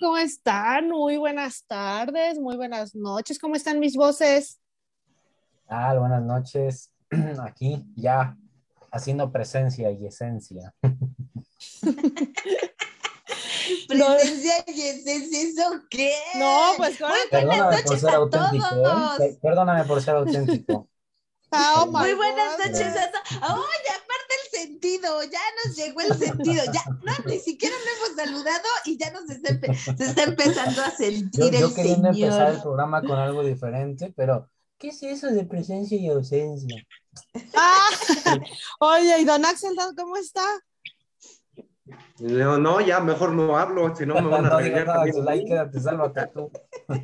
[0.00, 0.88] ¿Cómo están?
[0.88, 3.38] Muy buenas tardes, muy buenas noches.
[3.38, 4.58] ¿Cómo están mis voces?
[5.68, 6.90] Ah, buenas noches.
[7.44, 8.34] Aquí ya
[8.90, 10.74] haciendo presencia y esencia.
[13.88, 16.14] Presencia y esencia, ¿eso qué?
[16.36, 18.68] No, pues Muy buenas Perdóname por noches ser a auténtico.
[18.70, 19.20] todos.
[19.20, 19.38] ¿eh?
[19.42, 20.88] Perdóname por ser auténtico.
[21.52, 22.64] Oh Muy buenas God.
[22.66, 23.24] noches a todos.
[23.32, 23.38] ¡Ay,
[23.90, 25.22] aparte el sentido!
[25.24, 26.64] Ya nos llegó el sentido.
[26.72, 30.82] Ya, no, ni siquiera lo hemos saludado y ya nos está, empe- se está empezando
[30.82, 34.48] a Yo, sentir yo el queriendo empezar el programa con algo diferente, pero
[34.78, 36.76] ¿qué es eso de presencia y ausencia?
[37.56, 37.88] Ah,
[38.80, 40.44] oye, y don Axel, ¿cómo está?
[42.20, 45.16] No, no, ya mejor no hablo, si no me van a No regañar nada, también.
[45.16, 46.50] Zulay, quédate, sálvate tú.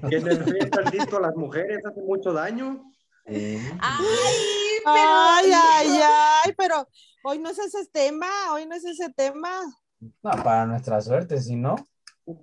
[0.08, 2.92] Que en el han visto a las mujeres hace mucho daño.
[3.24, 4.94] Eh, ¡Ay, pero!
[4.96, 6.00] Ay, ay,
[6.44, 6.88] ay, pero
[7.26, 9.60] hoy no es ese tema, hoy no es ese tema.
[10.00, 11.74] No, para nuestra suerte, si no.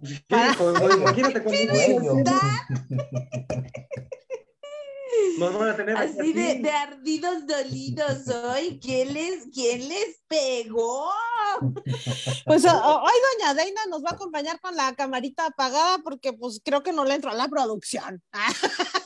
[0.04, 1.44] Sí, pues, pues, imagínate
[5.38, 8.80] nos van a tener Así de, de ardidos dolidos hoy.
[8.82, 11.10] ¿Quién les, quién les pegó?
[12.46, 16.84] Pues hoy doña Deina nos va a acompañar con la camarita apagada porque pues creo
[16.84, 18.22] que no le entró a la producción.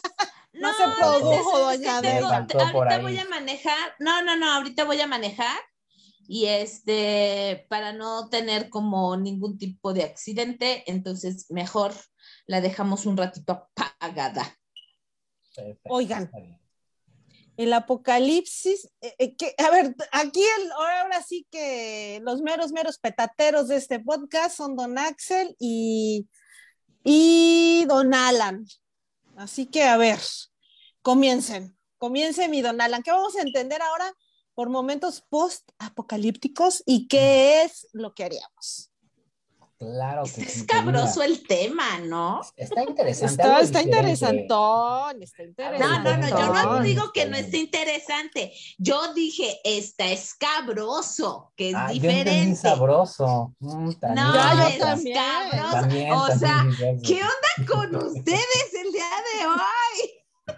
[0.59, 3.02] No se produjo, es que doña tengo- ahorita ahí.
[3.02, 3.95] voy a manejar.
[4.00, 5.59] No, no, no, ahorita voy a manejar.
[6.30, 11.94] Y este, para no tener como ningún tipo de accidente, entonces mejor
[12.47, 14.58] la dejamos un ratito apagada.
[15.55, 16.30] Perfecto, Oigan.
[17.55, 22.99] El apocalipsis, eh, eh, que, a ver, aquí el, ahora sí que los meros, meros
[22.99, 26.27] petateros de este podcast son don Axel y,
[27.03, 28.66] y don Alan.
[29.38, 30.19] Así que, a ver,
[31.03, 33.03] comiencen, comiencen mi don Alan.
[33.03, 34.11] ¿Qué vamos a entender ahora
[34.55, 38.91] por momentos post-apocalípticos y qué es lo que haríamos?
[39.80, 40.42] Claro que sí.
[40.42, 42.42] Es pues, cabroso el tema, ¿no?
[42.56, 43.44] Está interesante.
[43.61, 46.17] Está, interesantón, está No, interesante.
[46.17, 48.54] no, no, yo no digo que no esté interesante.
[48.80, 52.55] Yo dije, está escabroso, que es Ah, yo diferente.
[52.55, 53.54] sabroso.
[53.60, 53.89] Mm.
[54.16, 55.17] No, Ya, yo es también.
[56.11, 56.66] o también sea.
[57.05, 60.58] ¿qué onda con ustedes el día de hoy?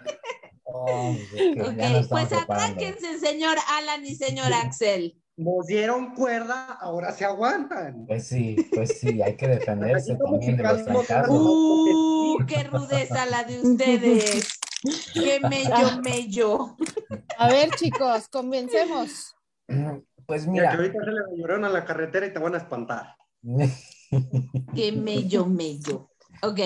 [0.72, 2.52] Oh, Ok, pues preparando.
[2.54, 5.19] atráquense, señor Alan y señor Axel.
[5.40, 8.04] Nos dieron cuerda, ahora se aguantan.
[8.04, 11.34] Pues sí, pues sí, hay que defenderse también de los fracasos.
[11.34, 14.60] Uh, qué rudeza la de ustedes.
[15.14, 16.76] Qué mello, mello.
[17.38, 19.34] A ver, chicos, comencemos.
[20.26, 22.58] Pues Mira, que mira, ahorita se le lloraron a la carretera y te van a
[22.58, 23.16] espantar.
[24.74, 26.10] Qué mello, mello.
[26.42, 26.60] Ok.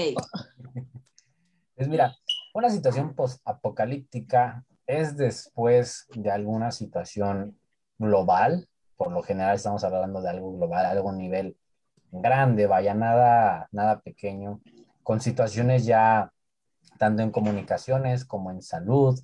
[1.76, 2.12] pues mira,
[2.54, 7.56] una situación post-apocalíptica es después de alguna situación
[7.98, 8.68] global.
[8.96, 11.56] Por lo general estamos hablando de algo global, algo nivel
[12.10, 14.60] grande, vaya, nada, nada pequeño,
[15.02, 16.32] con situaciones ya
[16.98, 19.18] tanto en comunicaciones como en salud,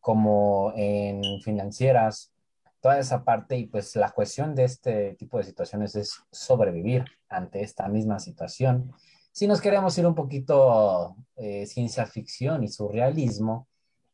[0.00, 2.32] como en financieras,
[2.80, 7.62] toda esa parte y pues la cuestión de este tipo de situaciones es sobrevivir ante
[7.62, 8.92] esta misma situación.
[9.32, 13.68] Si nos queremos ir un poquito eh, ciencia ficción y surrealismo,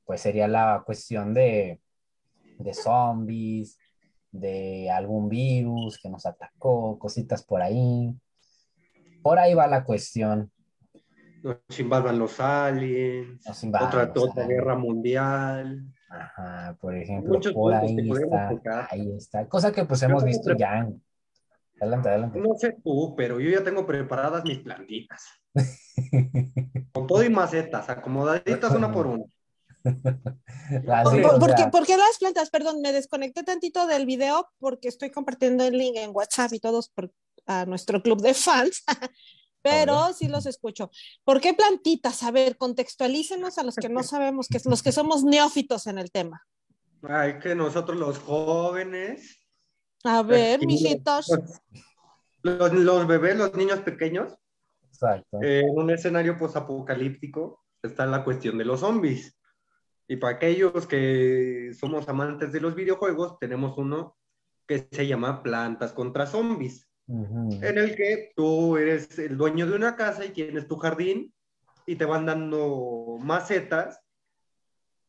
[0.04, 1.80] pues sería la cuestión de,
[2.58, 3.78] de zombies,
[4.34, 8.12] de algún virus que nos atacó, cositas por ahí.
[9.22, 10.50] Por ahí va la cuestión.
[11.42, 14.48] Nos invadan los aliens, Nos invaden otra, los otra aliens.
[14.48, 15.84] guerra mundial.
[16.08, 18.88] Ajá, por ejemplo, Muchos por ahí está, tocar.
[18.90, 19.48] ahí está.
[19.48, 20.88] Cosa que pues hemos visto pre- ya.
[21.80, 22.40] Adelante, adelante.
[22.40, 25.24] No sé tú, pero yo ya tengo preparadas mis plantitas.
[26.92, 29.24] Con todo y macetas, acomodaditas una por una.
[30.88, 32.50] Así, ¿Por, por qué, por qué las plantas?
[32.50, 36.88] Perdón, me desconecté tantito del video porque estoy compartiendo el link en WhatsApp y todos
[36.88, 37.12] por,
[37.46, 38.82] a nuestro club de fans,
[39.62, 40.90] pero sí los escucho.
[41.24, 42.22] ¿Por qué plantitas?
[42.22, 46.10] A ver, contextualícenos a los que no sabemos, que los que somos neófitos en el
[46.10, 46.42] tema.
[47.02, 49.38] Ay, que nosotros los jóvenes,
[50.04, 51.28] A ver, Aquí, mijitos.
[52.42, 54.34] los, los bebés, los niños pequeños,
[54.88, 55.42] exacto.
[55.42, 59.36] eh, en un escenario posapocalíptico está la cuestión de los zombies.
[60.06, 64.16] Y para aquellos que somos amantes de los videojuegos, tenemos uno
[64.66, 67.50] que se llama Plantas contra Zombies, Ujú.
[67.62, 71.34] en el que tú eres el dueño de una casa y tienes tu jardín
[71.86, 74.00] y te van dando macetas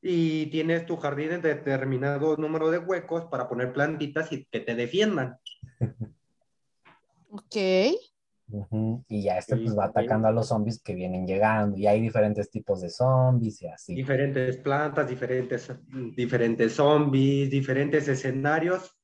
[0.01, 4.75] y tienes tu jardín en determinado número de huecos para poner plantitas y que te
[4.75, 5.38] defiendan.
[7.30, 7.56] Ok.
[8.47, 9.89] Ujú, Y ya este Sí, pues va sí.
[9.89, 11.77] atacando a los zombies que vienen llegando.
[11.77, 13.95] Y hay diferentes tipos de zombies y así.
[13.95, 15.71] Diferentes plantas, diferentes,
[16.15, 18.95] diferentes zombies, diferentes escenarios.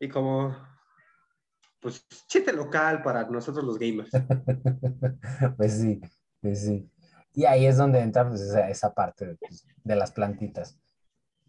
[0.00, 0.56] Y como
[1.84, 4.10] pues chiste local para nosotros los gamers.
[5.58, 6.00] pues sí,
[6.40, 6.90] pues sí.
[7.34, 10.78] Y ahí es donde entra pues, esa, esa parte de, pues, de las plantitas.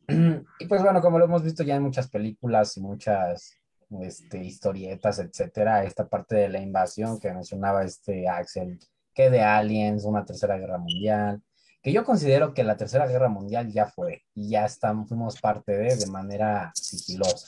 [0.59, 3.57] Y pues bueno, como lo hemos visto ya en muchas películas y muchas
[4.01, 8.79] este, historietas, etcétera, esta parte de la invasión que mencionaba este Axel,
[9.13, 11.41] que de aliens, una tercera guerra mundial,
[11.81, 15.77] que yo considero que la tercera guerra mundial ya fue y ya estamos, fuimos parte
[15.77, 17.47] de de manera sigilosa,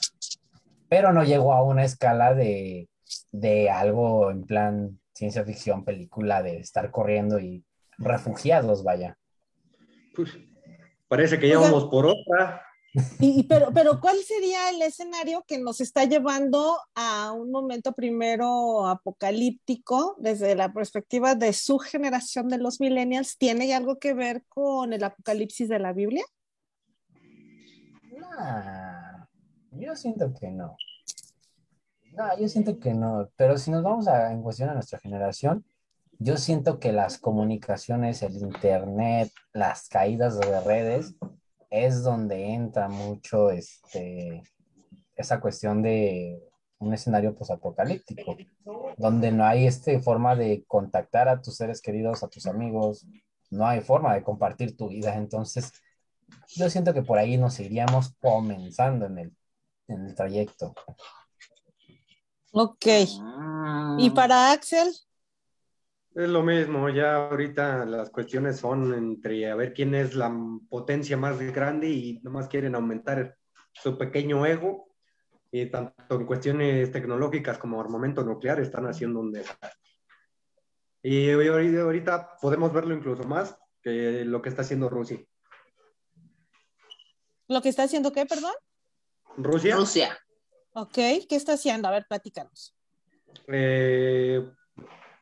[0.88, 2.88] pero no llegó a una escala de,
[3.32, 7.64] de algo en plan ciencia ficción, película de estar corriendo y
[7.98, 9.18] refugiados, vaya.
[10.14, 10.38] Pues,
[11.08, 12.62] parece que ya vamos por otra.
[13.20, 18.86] Y, pero, pero, ¿cuál sería el escenario que nos está llevando a un momento primero
[18.86, 23.36] apocalíptico desde la perspectiva de su generación de los millennials?
[23.36, 26.24] ¿Tiene algo que ver con el apocalipsis de la Biblia?
[28.16, 29.28] No,
[29.72, 30.76] yo siento que no.
[32.12, 33.28] No, yo siento que no.
[33.36, 35.64] Pero si nos vamos a, en cuestión a nuestra generación,
[36.18, 41.14] yo siento que las comunicaciones, el internet, las caídas de redes,
[41.70, 44.42] es donde entra mucho este,
[45.16, 46.42] esa cuestión de
[46.78, 48.36] un escenario posapocalíptico,
[48.96, 53.06] donde no hay este forma de contactar a tus seres queridos, a tus amigos,
[53.50, 55.16] no hay forma de compartir tu vida.
[55.16, 55.72] Entonces,
[56.48, 59.36] yo siento que por ahí nos iríamos comenzando en el,
[59.88, 60.74] en el trayecto.
[62.52, 62.86] Ok.
[63.98, 64.88] ¿Y para Axel?
[66.18, 70.36] Es lo mismo, ya ahorita las cuestiones son entre a ver quién es la
[70.68, 73.36] potencia más grande y nomás quieren aumentar
[73.70, 74.88] su pequeño ego
[75.52, 79.70] y tanto en cuestiones tecnológicas como armamento nuclear están haciendo un desastre.
[81.04, 85.20] Y ahorita podemos verlo incluso más que lo que está haciendo Rusia.
[87.46, 88.54] ¿Lo que está haciendo qué, perdón?
[89.36, 89.76] Rusia.
[89.76, 90.18] Rusia.
[90.72, 91.86] Ok, ¿qué está haciendo?
[91.86, 92.76] A ver, platícanos.
[93.46, 94.44] Eh,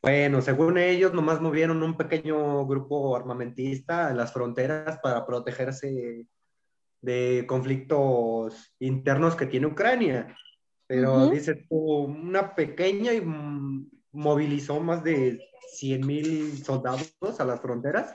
[0.03, 6.27] bueno, según ellos, nomás movieron un pequeño grupo armamentista en las fronteras para protegerse
[7.01, 10.37] de conflictos internos que tiene Ucrania.
[10.87, 13.23] Pero dice, una pequeña y
[14.13, 15.41] movilizó más de
[15.73, 18.15] 100 mil soldados a las fronteras.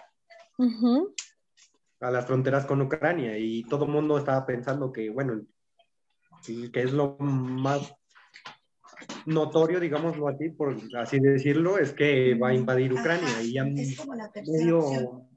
[2.00, 3.38] A las fronteras con Ucrania.
[3.38, 5.42] Y todo el mundo estaba pensando que, bueno,
[6.45, 7.94] que es lo más
[9.25, 15.27] notorio, digámoslo así, por así decirlo, es que va a invadir Ucrania y ya medio,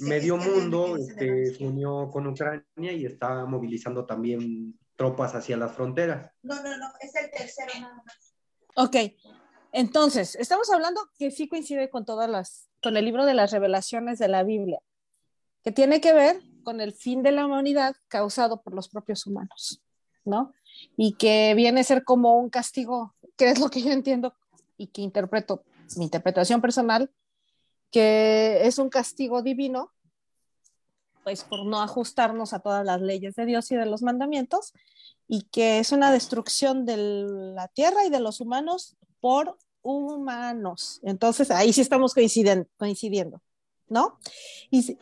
[0.00, 6.30] medio mundo este, se unió con Ucrania y está movilizando también tropas hacia las fronteras.
[6.42, 8.34] No, no, no, es el tercero nada más.
[8.76, 8.96] Ok,
[9.72, 14.18] entonces, estamos hablando que sí coincide con todas las, con el libro de las revelaciones
[14.18, 14.80] de la Biblia,
[15.62, 19.82] que tiene que ver con el fin de la humanidad causado por los propios humanos,
[20.24, 20.54] ¿no?
[20.96, 24.34] Y que viene a ser como un castigo, que es lo que yo entiendo
[24.76, 25.62] y que interpreto,
[25.96, 27.10] mi interpretación personal,
[27.90, 29.92] que es un castigo divino,
[31.24, 34.72] pues por no ajustarnos a todas las leyes de Dios y de los mandamientos,
[35.28, 41.00] y que es una destrucción de la tierra y de los humanos por humanos.
[41.02, 43.42] Entonces, ahí sí estamos coincidiendo, coincidiendo
[43.88, 44.18] ¿no?
[44.70, 44.98] Y,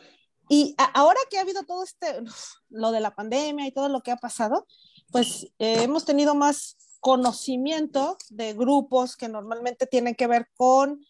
[0.49, 2.21] y ahora que ha habido todo este,
[2.69, 4.67] lo de la pandemia y todo lo que ha pasado,
[5.11, 11.05] pues eh, hemos tenido más conocimiento de grupos que normalmente tienen que ver con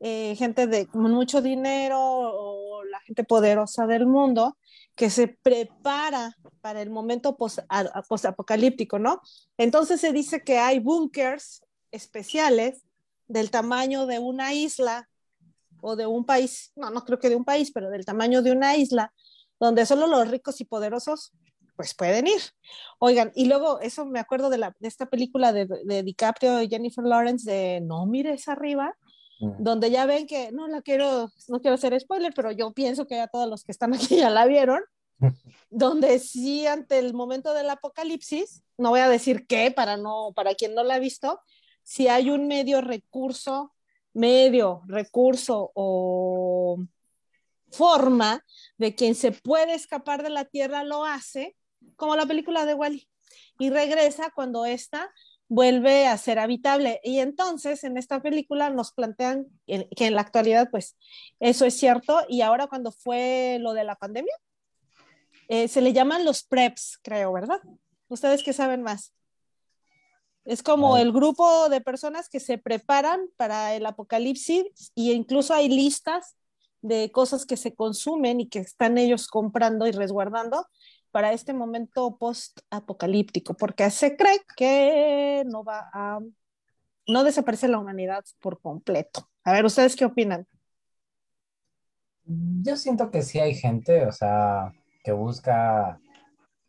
[0.00, 4.56] eh, gente de mucho dinero o la gente poderosa del mundo
[4.94, 9.20] que se prepara para el momento post-apocalíptico, ¿no?
[9.58, 12.82] Entonces se dice que hay búnkers especiales
[13.28, 15.08] del tamaño de una isla
[15.80, 18.52] o de un país, no, no creo que de un país, pero del tamaño de
[18.52, 19.12] una isla,
[19.60, 21.32] donde solo los ricos y poderosos
[21.76, 22.40] pues pueden ir.
[22.98, 26.68] Oigan, y luego eso me acuerdo de, la, de esta película de, de, DiCaprio y
[26.68, 28.94] Jennifer Lawrence de No mires arriba,
[29.40, 29.62] mm.
[29.62, 33.16] donde ya ven que, no la quiero, no quiero hacer spoiler, pero yo pienso que
[33.16, 34.82] ya todos los que están aquí ya la vieron,
[35.70, 40.54] donde sí ante el momento del apocalipsis, no voy a decir qué para no, para
[40.54, 41.40] quien no la ha visto,
[41.82, 43.74] si hay un medio recurso,
[44.12, 46.78] medio recurso o
[47.74, 48.44] forma
[48.78, 51.56] de quien se puede escapar de la tierra lo hace,
[51.96, 53.08] como la película de Wally,
[53.58, 55.12] y regresa cuando ésta
[55.48, 57.00] vuelve a ser habitable.
[57.04, 60.96] Y entonces en esta película nos plantean que en la actualidad, pues
[61.40, 64.34] eso es cierto, y ahora cuando fue lo de la pandemia,
[65.48, 67.60] eh, se le llaman los preps, creo, ¿verdad?
[68.08, 69.12] Ustedes que saben más.
[70.44, 75.68] Es como el grupo de personas que se preparan para el apocalipsis e incluso hay
[75.68, 76.36] listas
[76.82, 80.66] de cosas que se consumen y que están ellos comprando y resguardando
[81.14, 86.18] para este momento post-apocalíptico, porque se cree que no va a,
[87.06, 89.30] no desaparece la humanidad por completo.
[89.44, 90.44] A ver, ¿ustedes qué opinan?
[92.24, 94.72] Yo siento que sí hay gente, o sea,
[95.04, 96.00] que busca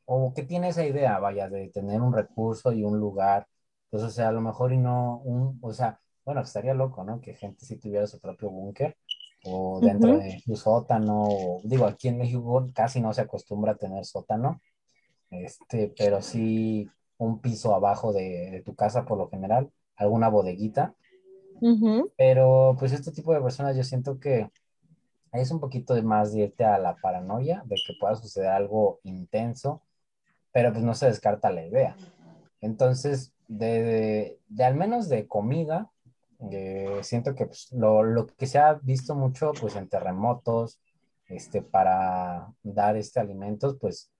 [0.05, 3.47] o que tiene esa idea, vaya, de tener un recurso y un lugar.
[3.89, 7.19] Pues, o sea, a lo mejor y no un, o sea, bueno, estaría loco, ¿no?
[7.19, 8.95] Que gente sí tuviera su propio búnker
[9.45, 11.27] o dentro de su sótano.
[11.63, 14.61] digo, aquí en México casi no se acostumbra a tener sótano,
[15.31, 20.95] este, pero sí un piso abajo de, de tu casa por lo general, alguna bodeguita.
[21.61, 22.11] Ujú.
[22.17, 24.49] Pero pues este tipo de personas yo siento que
[25.33, 28.99] es un poquito de más de irte a la paranoia de que pueda suceder algo
[29.03, 29.81] intenso,
[30.53, 31.95] pero pues no se descarta la idea.
[32.61, 35.91] Entonces, de, de- de al menos de comida,
[36.51, 40.79] eh, siento que pues, lo, lo que se ha visto mucho pues en terremotos,
[41.27, 44.11] este, para dar este alimentos, pues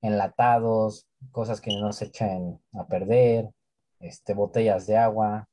[0.00, 3.50] enlatados, cosas que no se echen a perder,
[4.00, 5.48] este, botellas de agua,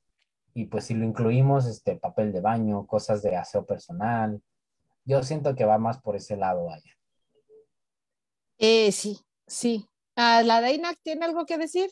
[0.53, 4.41] y pues si lo incluimos, este, papel de baño, cosas de aseo personal,
[5.03, 6.91] yo siento que va más por ese lado, vaya.
[8.57, 9.87] Eh, sí, sí.
[10.15, 11.91] Ah, ¿La Deina tiene algo que decir?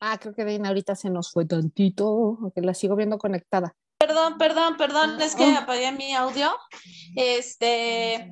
[0.00, 3.76] Ah, creo que Deina ahorita se nos fue tantito, aunque la sigo viendo conectada.
[3.98, 5.58] Perdón, perdón, perdón, es que Oh.
[5.58, 6.56] apagué mi audio.
[7.14, 8.30] Este,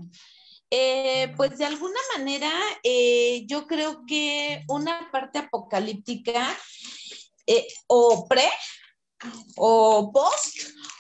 [0.71, 2.51] eh, pues de alguna manera,
[2.83, 6.57] eh, yo creo que una parte apocalíptica
[7.47, 8.49] eh, o pre
[9.57, 10.57] o post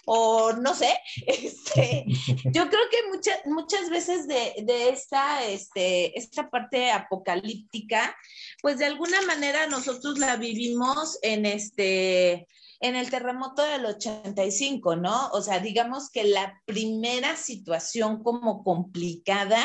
[0.06, 2.04] o no sé, este,
[2.46, 8.16] yo creo que muchas, muchas veces de, de esta, este, esta parte apocalíptica,
[8.62, 12.48] pues de alguna manera nosotros la vivimos en este,
[12.80, 15.28] en el terremoto del 85, ¿no?
[15.30, 19.58] O sea, digamos que la primera situación como complicada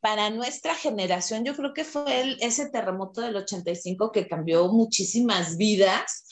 [0.00, 6.24] para nuestra generación, yo creo que fue ese terremoto del 85 que cambió muchísimas vidas,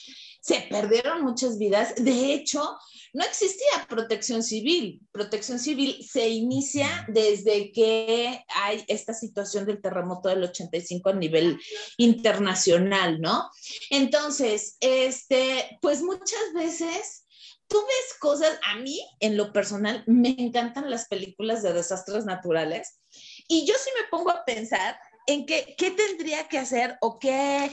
[0.44, 1.94] se perdieron muchas vidas.
[1.96, 2.76] De hecho,
[3.14, 5.00] no existía protección civil.
[5.10, 11.58] Protección civil se inicia desde que hay esta situación del terremoto del 85 a nivel
[11.96, 13.48] internacional, ¿no?
[13.88, 17.24] Entonces, este, pues muchas veces
[17.66, 23.00] tú ves cosas, a mí en lo personal me encantan las películas de desastres naturales
[23.48, 27.70] y yo sí me pongo a pensar en qué, qué tendría que hacer o qué,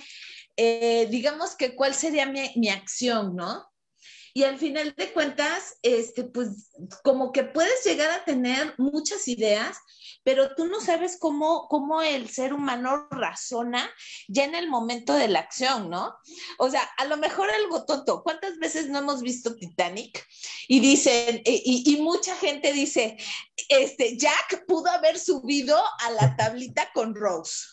[0.63, 3.65] eh, digamos que cuál sería mi, mi acción, ¿no?
[4.33, 6.69] Y al final de cuentas, este, pues
[7.03, 9.75] como que puedes llegar a tener muchas ideas,
[10.23, 13.89] pero tú no sabes cómo, cómo el ser humano razona
[14.27, 16.15] ya en el momento de la acción, ¿no?
[16.59, 18.21] O sea, a lo mejor algo tonto.
[18.23, 20.25] ¿Cuántas veces no hemos visto Titanic?
[20.67, 23.17] Y dicen, y, y mucha gente dice,
[23.69, 27.65] este, Jack pudo haber subido a la tablita con Rose.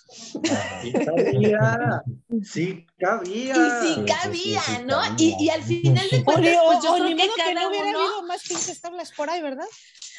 [0.83, 2.03] Sí cabía,
[2.43, 3.55] sí cabía.
[3.55, 4.97] Y sí cabía, sí, sí, ¿no?
[5.01, 5.15] cabía.
[5.19, 7.89] Y, y al final de cuentas, pues yo o creo que que cada no hubiera
[7.89, 7.99] uno...
[7.99, 9.67] habido más pinches tablas por ahí, ¿verdad?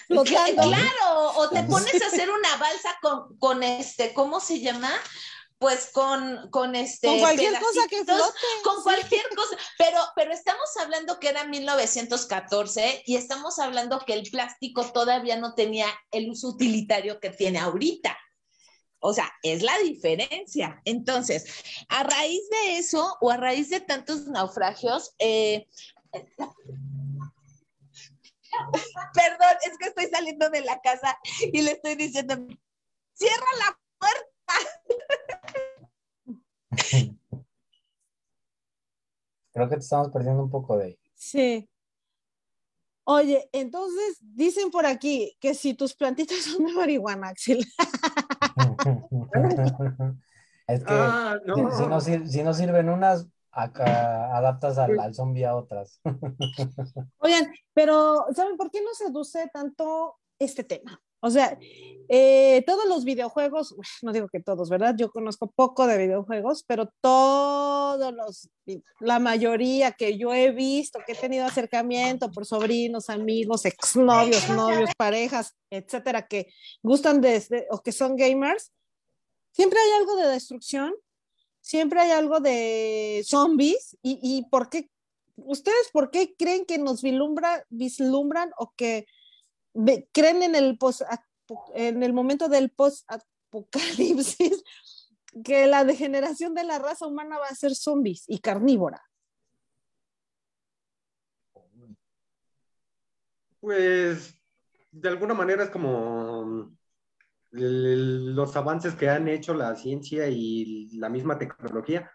[0.07, 0.63] Flotando.
[0.63, 4.91] Claro, o te pones a hacer una balsa con, con este, ¿cómo se llama?
[5.59, 7.07] Pues con, con este.
[7.07, 8.39] Con cualquier cosa que flote.
[8.63, 9.57] Con cualquier cosa.
[9.77, 15.55] Pero, pero estamos hablando que era 1914 y estamos hablando que el plástico todavía no
[15.55, 18.17] tenía el uso utilitario que tiene ahorita.
[18.99, 20.81] O sea, es la diferencia.
[20.85, 21.45] Entonces,
[21.89, 25.67] a raíz de eso o a raíz de tantos naufragios, eh,
[29.13, 32.35] perdón, es que estoy saliendo de la casa y le estoy diciendo,
[33.13, 33.77] cierra la
[39.53, 40.97] Creo que te estamos perdiendo un poco de...
[41.15, 41.67] Sí.
[43.03, 47.65] Oye, entonces dicen por aquí que si tus plantitas son de marihuana, Axel.
[50.67, 52.01] es que Ah, si, si no, no.
[52.01, 55.99] sir- si no sirven unas, acá adaptas al, al zombie a otras.
[57.17, 61.01] Oigan, pero ¿saben por qué nos seduce tanto este tema?
[61.21, 61.57] O sea,
[62.11, 64.95] eh, todos los videojuegos, no digo que todos, ¿verdad?
[64.97, 68.49] Yo conozco poco de videojuegos, pero todos los,
[68.99, 74.89] la mayoría que yo he visto, que he tenido acercamiento por sobrinos, amigos, exnovios, novios,
[74.97, 76.47] parejas, etcétera, que
[76.81, 78.71] gustan de, o que son gamers,
[79.51, 80.93] siempre hay algo de destrucción,
[81.61, 84.89] siempre hay algo de zombies, y, y ¿por qué
[85.45, 89.05] ¿ustedes por qué creen que nos vislumbra, vislumbran o que
[90.13, 90.77] creen en el,
[91.75, 94.63] en el momento del post-apocalipsis
[95.43, 99.01] que la degeneración de la raza humana va a ser zombies y carnívora?
[103.59, 104.33] Pues
[104.91, 106.71] de alguna manera es como
[107.51, 112.11] el- los avances que han hecho la ciencia y la misma tecnología,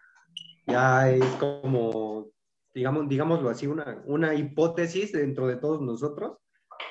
[0.65, 2.31] ya es como,
[2.73, 6.37] digamos, digámoslo así, una, una hipótesis dentro de todos nosotros,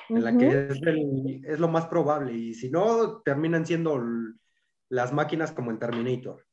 [0.09, 4.01] en la que es, el- es lo más probable, y si no, terminan siendo
[4.89, 6.45] las máquinas como en Terminator.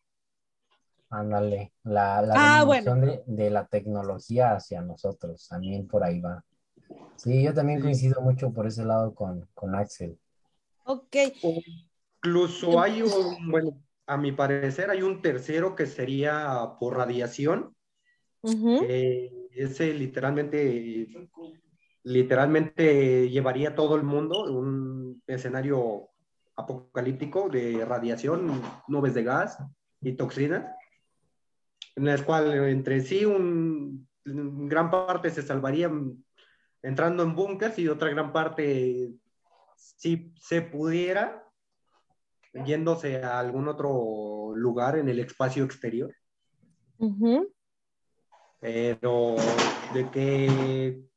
[1.11, 6.43] Ándale, la, la Ah, dominación de, de la tecnología hacia nosotros, también por ahí va.
[7.17, 7.85] Sí, yo también Sí.
[7.85, 10.19] coincido mucho por ese lado con, con Axel.
[10.85, 11.17] Ok.
[12.25, 17.75] Incluso hay un, bueno, a mi parecer hay un tercero que sería por radiación,
[18.43, 18.79] Ujú.
[18.81, 21.09] que ese literalmente,
[22.05, 26.09] literalmente llevaría a todo el mundo un escenario
[26.57, 29.59] apocalíptico de radiación, nubes de gas
[30.01, 30.67] y toxinas,
[31.97, 36.25] en las cuales entre sí un, un gran parte se salvarían
[36.83, 39.13] entrando en búnkers y otra gran parte,
[39.77, 41.49] si se pudiera,
[42.67, 46.15] yéndose a algún otro lugar en el espacio exterior.
[48.61, 49.37] Pero
[49.95, 51.12] de que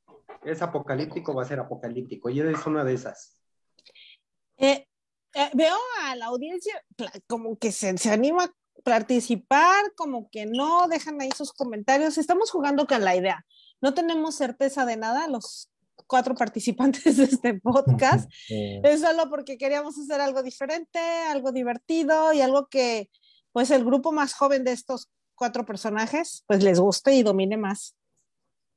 [0.45, 2.29] es apocalíptico, va a ser apocalíptico.
[2.29, 3.37] Y es una de esas.
[4.57, 4.87] Eh,
[5.33, 6.81] eh, veo a la audiencia
[7.27, 12.17] como que se, se anima a participar, como que no, dejan ahí sus comentarios.
[12.17, 13.45] Estamos jugando con la idea.
[13.81, 15.69] No tenemos certeza de nada, los
[16.07, 18.29] cuatro participantes de este podcast.
[18.49, 20.99] Eh, Es solo porque queríamos hacer algo diferente,
[21.29, 23.09] algo divertido y algo que,
[23.51, 27.95] pues, el grupo más joven de estos cuatro personajes, pues, les guste y domine más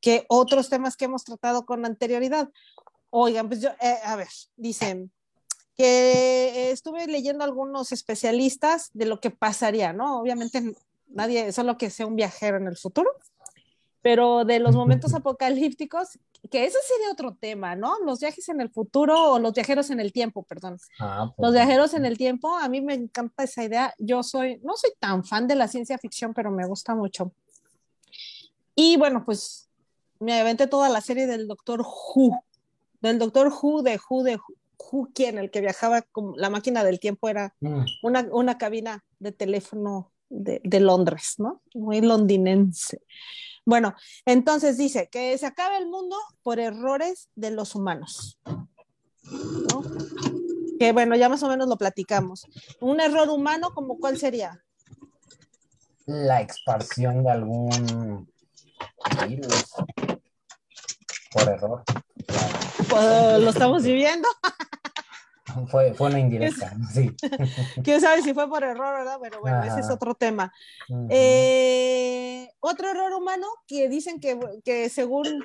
[0.00, 2.50] que otros temas que hemos tratado con anterioridad.
[3.10, 5.10] Oigan, pues yo, eh, a ver, dicen
[5.76, 10.20] que estuve leyendo algunos especialistas de lo que pasaría, ¿no?
[10.20, 10.74] Obviamente
[11.08, 13.10] nadie, solo que sea un viajero en el futuro,
[14.02, 16.18] pero de los momentos apocalípticos,
[16.50, 17.98] que eso sería otro tema, ¿no?
[18.04, 20.78] Los viajes en el futuro o los viajeros en el tiempo, perdón.
[20.98, 23.94] ah, pues, Los viajeros en el tiempo, a mí me encanta esa idea.
[23.98, 27.32] Yo soy, no soy tan fan de la ciencia ficción, pero me gusta mucho.
[28.74, 29.67] Y bueno, pues
[30.20, 32.42] me aventé toda la serie del Doctor Who,
[33.00, 34.38] del Doctor Who, de Who, de
[34.78, 39.04] Who, quien el que viajaba con la máquina del tiempo era mm, una, una cabina
[39.18, 41.62] de teléfono de, de Londres, ¿no?
[41.74, 43.02] Muy londinense.
[43.64, 48.38] Bueno, entonces dice que se acaba el mundo por errores de los humanos.
[49.22, 49.82] ¿no?
[50.78, 52.46] Que bueno, ya más o menos lo platicamos.
[52.80, 54.64] Un error humano, como cuál sería?
[56.08, 58.26] la expansión de algún
[59.28, 59.74] virus
[61.32, 61.82] por error.
[62.88, 64.28] Pues, lo estamos viviendo.
[65.70, 67.10] Fue, fue una indirecta, sí.
[67.82, 69.16] Quién sabe si fue por error, ¿verdad?
[69.20, 70.52] Pero bueno, ese es otro tema.
[71.08, 75.42] Eh, otro error humano que dicen que, que según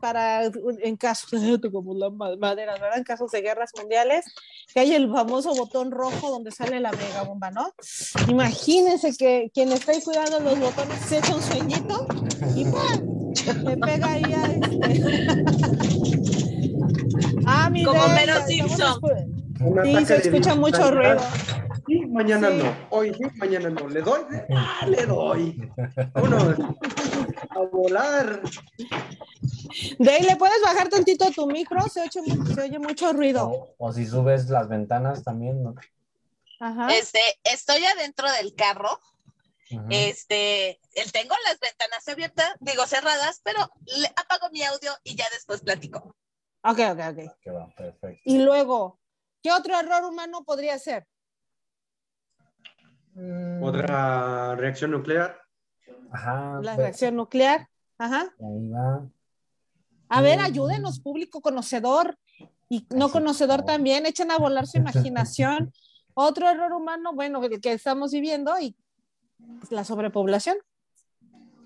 [0.00, 1.30] para en casos
[1.72, 2.96] como la ma- madera, ¿verdad?
[2.98, 4.24] En casos de guerras mundiales,
[4.72, 7.72] que hay el famoso botón rojo donde sale la mega bomba, ¿no?
[8.28, 12.06] Imagínense que quien está ahí cuidando los botones se echa un sueñito
[12.54, 13.13] y ¡pum!
[13.52, 15.44] Le pega ahí a este.
[17.46, 19.00] ah, mi Como estamos Simpson.
[19.84, 21.18] Sí, se escucha mucho ruido.
[21.86, 22.56] Sí, mañana Sí.
[22.62, 22.74] no.
[22.90, 23.88] Hoy sí, mañana no.
[23.88, 24.20] ¿Le doy?
[24.54, 25.70] Ah, le doy.
[26.22, 26.38] Uno,
[27.50, 28.40] a volar.
[29.98, 33.48] De ahí le puedes bajar tantito tu micro, se oye, se oye mucho ruido.
[33.48, 35.74] O, o si subes las ventanas también, ¿no?
[36.60, 36.88] Ajá.
[36.88, 38.98] Este, estoy adentro del carro.
[39.90, 43.60] Este, el- tengo las ventanas abiertas, digo cerradas, pero
[43.98, 46.14] le apago mi audio y ya después platico.
[46.62, 47.40] Ok, ok, ok.
[47.40, 48.22] Que va, perfecto.
[48.24, 48.98] Y luego,
[49.42, 51.06] ¿qué otro error humano podría ser?
[53.14, 55.40] Mm, Otra reacción nuclear.
[56.12, 57.68] Ajá, La pues, reacción nuclear.
[57.98, 58.34] Ajá.
[58.40, 59.08] ahí va.
[60.08, 60.44] A ver, Mm.
[60.44, 62.18] ayúdenos, público conocedor
[62.68, 64.78] y no conocedor también, echen a volar su
[65.12, 65.72] imaginación.
[66.14, 68.76] Otro error humano, bueno, el que estamos viviendo y
[69.70, 70.56] la sobrepoblación.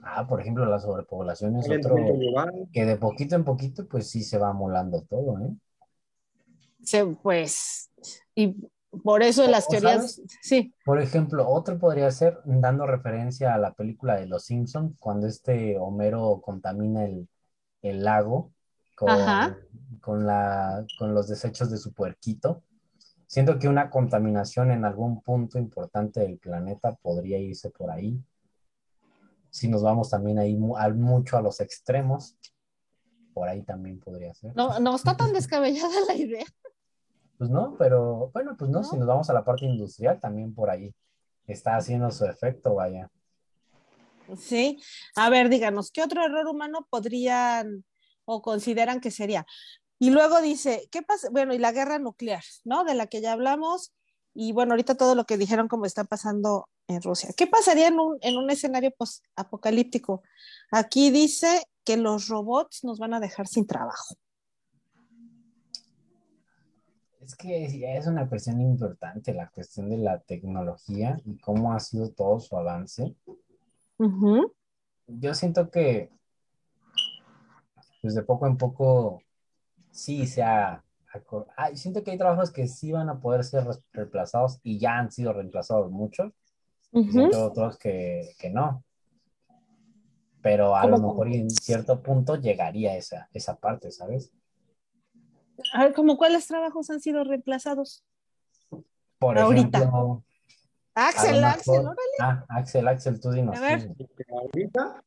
[0.03, 1.97] Ah, por ejemplo, la sobrepoblación es otro
[2.73, 5.51] que de poquito en poquito, pues sí se va amolando todo, ¿eh?
[6.83, 7.91] Se, pues,
[8.35, 8.57] y
[9.03, 10.23] por eso las ¿O teorías, sabes?
[10.41, 15.27] sí, Por ejemplo, otro podría ser dando referencia a la película de Los Simpson, cuando
[15.27, 17.29] este Homero contamina el,
[17.83, 18.53] el lago
[18.97, 19.11] con,
[20.01, 22.63] con, la, con los desechos de su puerquito.
[23.29, 28.19] Siento que una contaminación en algún punto importante del planeta podría irse por ahí.
[29.51, 32.39] Si nos vamos también ahí mucho a los extremos,
[33.35, 34.57] por ahí también podría ser.
[34.57, 36.47] no, no está tan descabellada la idea.
[37.37, 38.85] Pues no, pero bueno, pues no, ¿No?
[38.85, 40.95] si nos vamos a la parte industrial, también por ahí
[41.47, 43.11] está haciendo su efecto, vaya.
[44.39, 44.83] Sí,
[45.17, 47.85] a ver, díganos, ¿qué otro error humano podrían
[48.25, 49.47] o consideran que sería?
[49.99, 51.29] Y luego dice, ¿qué pasa?
[51.31, 52.85] Bueno, y la guerra nuclear, ¿no?
[52.85, 53.93] De la que ya hablamos.
[54.35, 57.31] Y bueno, ahorita todo lo que dijeron como está pasando en Rusia.
[57.37, 58.93] ¿Qué pasaría en un, en un escenario
[59.35, 60.23] apocalíptico?
[60.71, 64.15] Aquí dice que los robots nos van a dejar sin trabajo.
[67.21, 72.11] Es que es una cuestión importante la cuestión de la tecnología y cómo ha sido
[72.11, 73.15] todo su avance.
[75.07, 76.11] Yo siento que,
[78.01, 79.23] pues de poco en poco,
[79.91, 80.85] sí se ha...
[81.75, 85.33] siento que hay trabajos que sí van a poder ser reemplazados y ya han sido
[85.33, 86.33] reemplazados muchos.
[86.93, 88.83] siento otros que, que no
[90.43, 94.33] pero a lo mejor en cierto punto llegaría esa, esa parte, ¿sabes?
[95.75, 98.05] A ver, ¿como cuáles trabajos han sido reemplazados?
[99.19, 99.79] Por Ahorita.
[99.79, 100.25] ejemplo.
[100.95, 102.17] Axel, Axel, órale.
[102.21, 103.57] Ah, Axel, Axel, tú dinos.
[103.57, 103.95] A ver.
[104.31, 105.05] Ahorita,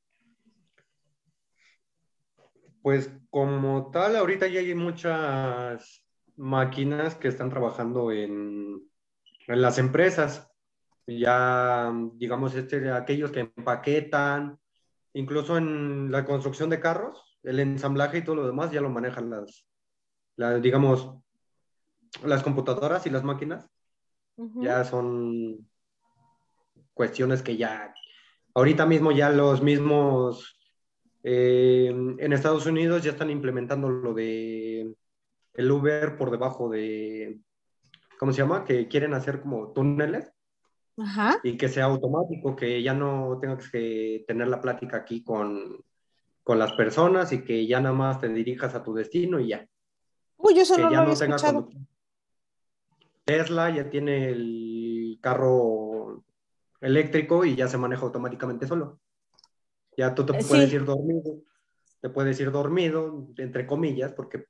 [2.81, 6.03] pues como tal, ahorita ya hay muchas
[6.35, 8.81] máquinas que están trabajando en,
[9.47, 10.47] en las empresas.
[11.07, 14.57] Ya, digamos, este, aquellos que empaquetan,
[15.13, 19.29] incluso en la construcción de carros, el ensamblaje y todo lo demás ya lo manejan
[19.29, 19.65] las,
[20.61, 21.15] digamos,
[22.23, 23.69] las computadoras y las máquinas
[24.55, 25.67] ya son
[26.93, 27.93] cuestiones que ya,
[28.53, 30.57] ahorita mismo ya los mismos,
[31.23, 34.95] eh, en Estados Unidos ya están implementando lo de
[35.53, 37.39] el Uber por debajo de,
[38.17, 38.63] ¿cómo se llama?
[38.63, 40.31] Que quieren hacer como túneles.
[41.43, 45.83] Y que sea automático, que ya no tengas que tener la plática aquí con,
[46.43, 49.67] con las personas y que ya nada más te dirijas a tu destino y ya.
[50.37, 51.69] Uy, yo solo no escuchado.
[53.23, 56.23] Tesla ya tiene el carro
[56.81, 58.99] eléctrico y ya se maneja automáticamente solo.
[59.97, 61.41] Ya tú te eh, puedes ir dormido,
[61.99, 64.45] te puedes ir dormido, entre comillas, porque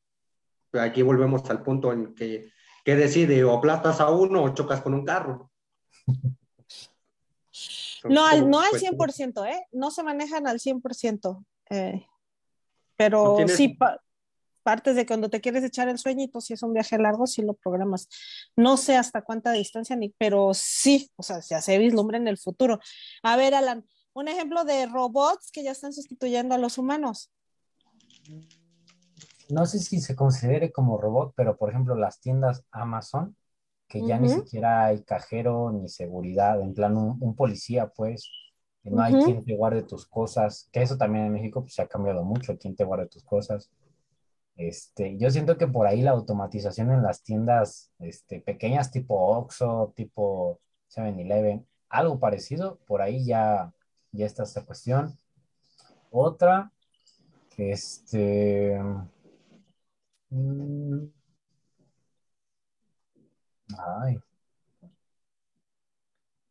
[0.74, 2.52] aquí volvemos al punto en que,
[2.86, 5.52] que decide o aplastas a uno o chocas con un carro.
[8.04, 9.68] no, no al 100%, ¿eh?
[9.72, 11.46] No se manejan al 100%.
[11.70, 12.06] Eh,
[12.96, 13.78] pero sí,
[14.64, 17.54] partes de cuando te quieres echar el sueñito, si es un viaje largo, si lo
[17.54, 18.08] programas.
[18.56, 22.80] No sé hasta cuánta distancia, ni, pero sí, o sea, se vislumbra en el futuro.
[23.24, 27.32] A ver, Alan, un ejemplo de robots que ya están sustituyendo a los humanos.
[29.50, 33.36] No sé si se considere como robot, pero por ejemplo las tiendas Amazon,
[33.88, 38.32] que ya ni siquiera hay cajero ni seguridad, en plan un, policía, pues,
[38.84, 41.88] no hay quien te guarde tus cosas, que eso también en México pues, se ha
[41.88, 43.70] cambiado mucho, quien te guarde tus cosas.
[44.56, 49.92] Este, yo siento que por ahí la automatización en las tiendas este, pequeñas tipo Oxxo,
[49.96, 53.74] tipo 7-Eleven, algo parecido, por ahí ya,
[54.12, 55.18] ya está esta cuestión.
[56.12, 56.72] Otra,
[57.58, 58.80] este...
[60.30, 61.06] Mm,
[63.78, 64.20] ay.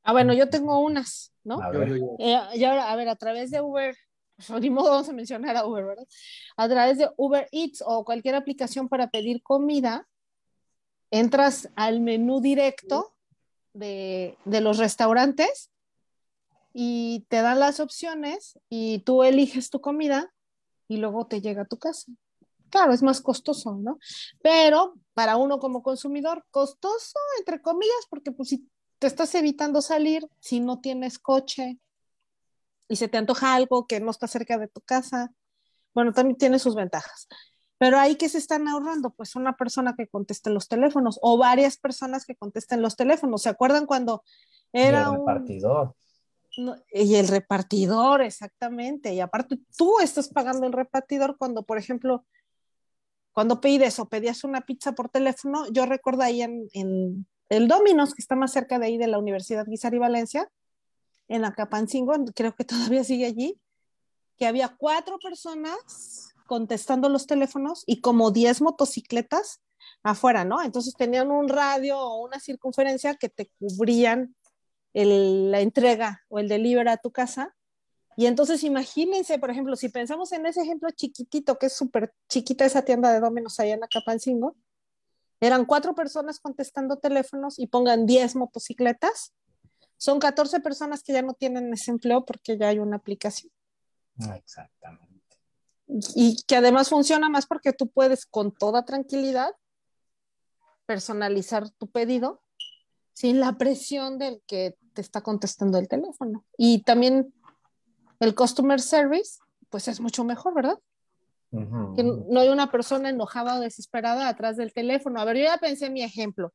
[0.03, 1.61] Ah, bueno, yo tengo unas, ¿no?
[2.19, 3.97] Eh, y ahora, a ver, a través de Uber
[4.61, 6.07] ni modo vamos a mencionar a Uber, ¿verdad?
[6.57, 10.07] A través de Uber Eats o cualquier aplicación para pedir comida,
[11.11, 13.15] entras al menú directo
[13.73, 15.71] de, los restaurantes
[16.73, 20.33] y te dan las opciones y tú eliges tu comida
[20.89, 22.11] y luego te llega a tu casa.
[22.71, 23.99] Claro, es más costoso, ¿no?
[24.43, 30.29] Pero para uno como consumidor, costoso, entre comillas, porque pues si te estás evitando salir,
[30.39, 31.79] si no tienes coche,
[32.91, 35.33] y se te antoja algo que no está cerca de tu casa,
[35.95, 37.29] bueno, también tiene sus ventajas.
[37.79, 41.79] Pero ahí que se están ahorrando, pues una persona que conteste los teléfonos o varias
[41.79, 43.43] personas que contesten los teléfonos.
[43.43, 44.25] ¿Se acuerdan cuando
[44.73, 45.25] era el
[46.57, 49.15] y el repartidor, exactamente.
[49.15, 52.25] Y aparte, tú estás pagando el repartidor cuando, por ejemplo,
[53.33, 58.15] cuando pides o pedías una pizza por teléfono, yo recuerdo ahí en, en el Domino's,
[58.15, 60.51] que está más cerca de ahí de la Universidad Guizar y Valencia,
[61.29, 63.61] en Acapancingo, creo que todavía sigue allí,
[64.37, 69.61] que había cuatro personas contestando los teléfonos y como diez motocicletas
[70.03, 70.61] afuera, ¿no?
[70.63, 74.35] Entonces tenían un radio o una circunferencia que te cubrían
[74.93, 77.55] la entrega o el delivery a tu casa.
[78.17, 82.65] Y entonces imagínense, por ejemplo, si pensamos en ese ejemplo chiquitito, que es súper chiquita
[82.65, 84.57] esa tienda de Dominos allá en Acapancingo,
[85.41, 89.33] eran cuatro personas contestando teléfonos y pongan diez motocicletas,
[89.97, 93.53] son 14 personas que ya no tienen ese empleo porque ya hay una aplicación.
[94.35, 95.11] Exactamente.
[96.15, 99.51] Y que además funciona más porque tú puedes con toda tranquilidad
[100.87, 102.43] personalizar tu pedido
[103.13, 106.45] sin la presión del que te está contestando el teléfono.
[106.57, 107.33] Y también
[108.21, 110.79] el customer service, pues es mucho mejor, ¿verdad?
[111.97, 115.21] Que no hay una persona enojada o desesperada atrás del teléfono.
[115.21, 116.53] A ver, yo ya pensé en mi ejemplo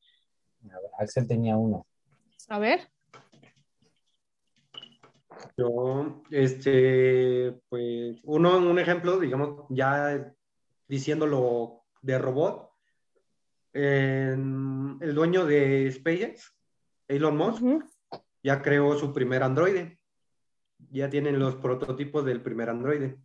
[0.64, 1.86] A ver, Axel tenía uno.
[2.48, 2.88] A ver.
[5.58, 10.32] Yo, este, pues, uno, un ejemplo, digamos, ya
[10.88, 12.70] diciéndolo de robot,
[13.72, 16.54] en- el dueño de SpaceX,
[17.08, 17.62] Elon Musk.
[18.42, 19.98] Ya creó su primer androide.
[20.90, 23.18] Ya tienen los prototipos del primer androide.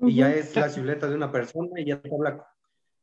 [0.00, 2.46] Y ya es la silueta de una persona y ya te habla,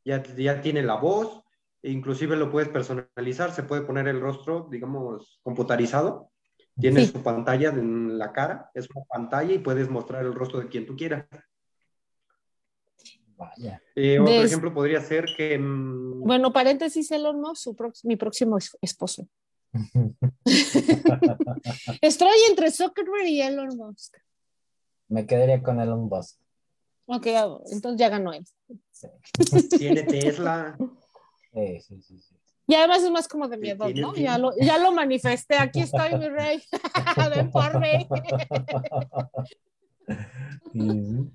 [0.06, 1.42] ya, ya tiene la voz,
[1.82, 6.32] e inclusive lo puedes personalizar, se puede poner el rostro, digamos, computarizado.
[6.80, 7.12] Tiene Sí.
[7.14, 10.86] su pantalla en la cara, es una pantalla y puedes mostrar el rostro de quien
[10.86, 11.26] tú quieras.
[13.38, 13.82] Vaya.
[13.96, 18.58] Eh, otro Des- ejemplo podría ser que mm, Bueno, paréntesis, Elon Musk, su mi próximo
[18.58, 19.28] es- esposo.
[22.02, 24.18] Estoy entre Zuckerberg y Elon Musk.
[25.08, 26.40] Me quedaría con Elon Musk.
[27.06, 27.28] Ok,
[27.72, 28.46] entonces ya ganó él.
[28.92, 29.08] Sí.
[29.78, 30.78] tiene Tesla.
[31.54, 32.36] Sí, sí, sí, sí.
[32.68, 34.16] Y además es más como de mi Sí, edad, tiene- ¿no?
[34.16, 36.64] Ya lo, ya lo manifesté, aquí estoy, mi rey.
[37.36, 38.08] Ven por mí.
[40.72, 41.30] Sí,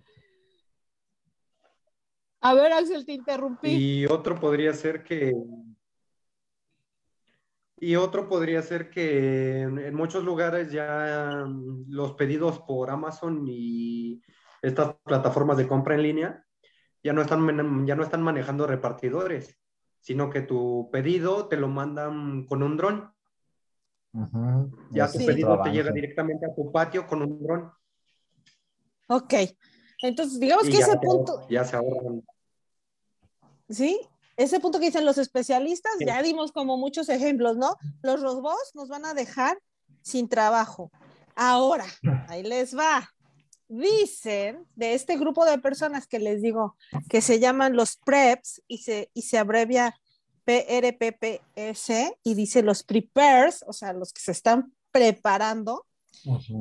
[2.41, 3.69] A ver, Axel, te interrumpí.
[3.69, 5.35] Y otro podría ser que.
[7.79, 13.45] Y otro podría ser que en, en muchos lugares ya mm, los pedidos por Amazon
[13.47, 14.23] y
[14.63, 16.47] estas plataformas de compra en línea
[17.03, 19.59] ya no están, ya no están manejando repartidores,
[20.01, 23.13] sino que tu pedido te lo mandan con un dron.
[24.13, 24.77] Ujú.
[24.91, 27.71] Ya Ese tu pedido te llega directamente a tu patio con un dron.
[29.09, 29.35] Ok.
[30.03, 32.23] Entonces, digamos Y que ese se punto, ya se ahorran.
[33.69, 34.01] ¿sí?
[34.37, 36.05] Ese punto que dicen los especialistas, Sí.
[36.07, 37.77] ya dimos como muchos ejemplos, ¿no?
[38.03, 39.59] Los robots nos van a dejar
[40.03, 40.91] sin trabajo.
[41.35, 41.87] Ahora,
[42.29, 43.11] ahí les va.
[43.69, 46.77] Dicen de este grupo de personas que les digo
[47.09, 49.95] que se llaman los PREPs y se, y se abrevia
[50.45, 51.91] PRPPS
[52.23, 55.87] y dice los prepares, o sea, los que se están preparando,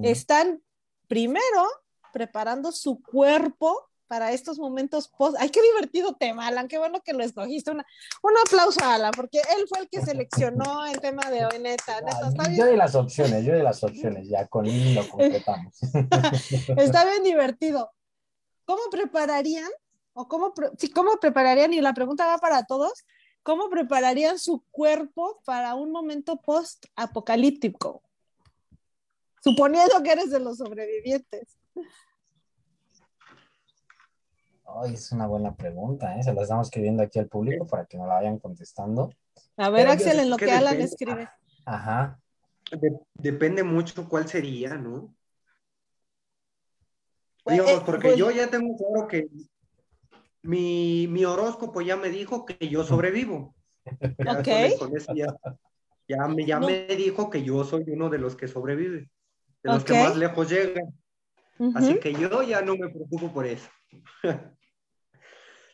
[0.03, 0.61] están
[1.07, 1.67] primero
[2.11, 5.35] preparando su cuerpo para estos momentos post.
[5.39, 6.67] ¡Ay, qué divertido tema, Alan!
[6.67, 7.71] Qué bueno que lo escogiste.
[7.71, 7.85] Una-
[8.23, 12.01] un aplauso a Alan, porque él fue el que seleccionó el tema de hoy, neta.
[12.01, 15.73] neta, yo de las opciones, yo de las opciones, ya con lo completamos.
[16.77, 17.91] está bien divertido.
[18.65, 19.69] ¿Cómo prepararían?
[20.13, 21.73] O cómo, pre- sí, ¿Cómo prepararían?
[21.73, 23.05] Y la pregunta va para todos.
[23.43, 28.01] ¿Cómo prepararían su cuerpo para un momento post-apocalíptico?
[29.43, 31.55] Suponiendo que eres de los sobrevivientes.
[34.83, 36.23] Ay, es una buena pregunta, ¿eh?
[36.23, 39.13] Se la estamos escribiendo aquí al público para que no la vayan contestando.
[39.57, 40.83] A ver, Pero yo Axel, sé en lo que que Alan depende.
[40.85, 41.29] escribe.
[41.65, 42.19] Ajá.
[42.71, 45.15] De- depende mucho cuál sería, ¿no?
[47.43, 49.27] Pues, Digamos, eh, porque pues- yo ya tengo claro que
[50.41, 53.55] mi, mi horóscopo ya me dijo que yo sobrevivo.
[54.01, 54.47] Ya Ok.
[54.79, 55.27] con- con eso ya,
[56.07, 56.67] ya me, ya No.
[56.67, 58.97] me dijo que yo soy uno de los que sobrevive,
[59.63, 59.87] de los Ok.
[59.87, 60.93] que más lejos llegan.
[61.59, 61.77] Ujú.
[61.77, 63.69] Así que yo ya no me preocupo por eso.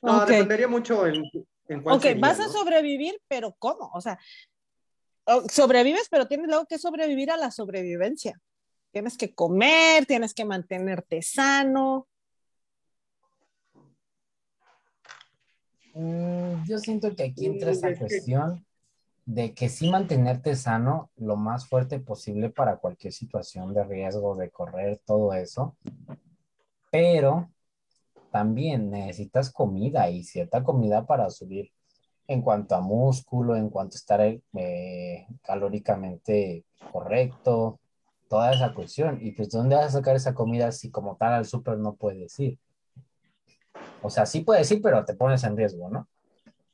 [0.01, 0.27] no, Ok.
[0.27, 1.23] dependería mucho en,
[1.67, 2.49] en cuál Ok, sería, vas a ¿no?
[2.49, 3.91] sobrevivir, pero ¿cómo?
[3.93, 4.17] O sea,
[5.25, 8.39] o- sobrevives, pero tienes luego que sobrevivir a la sobrevivencia.
[8.91, 12.07] Tienes que comer, tienes que mantenerte sano.
[15.93, 18.65] Mm, yo siento que aquí entra Mm, esa cuestión
[19.25, 24.49] de que sí mantenerte sano lo más fuerte posible para cualquier situación de riesgo, de
[24.49, 25.77] correr, todo eso.
[26.89, 27.49] Pero
[28.31, 31.71] también necesitas comida y cierta comida para subir
[32.27, 37.79] en cuanto a músculo, en cuanto a estar eh, calóricamente correcto,
[38.29, 39.19] toda esa cuestión.
[39.21, 42.39] Y pues, ¿dónde vas a sacar esa comida si como tal al súper no puedes
[42.39, 42.57] ir?
[44.01, 46.07] O sea, sí puedes ir, pero te pones en riesgo, ¿no?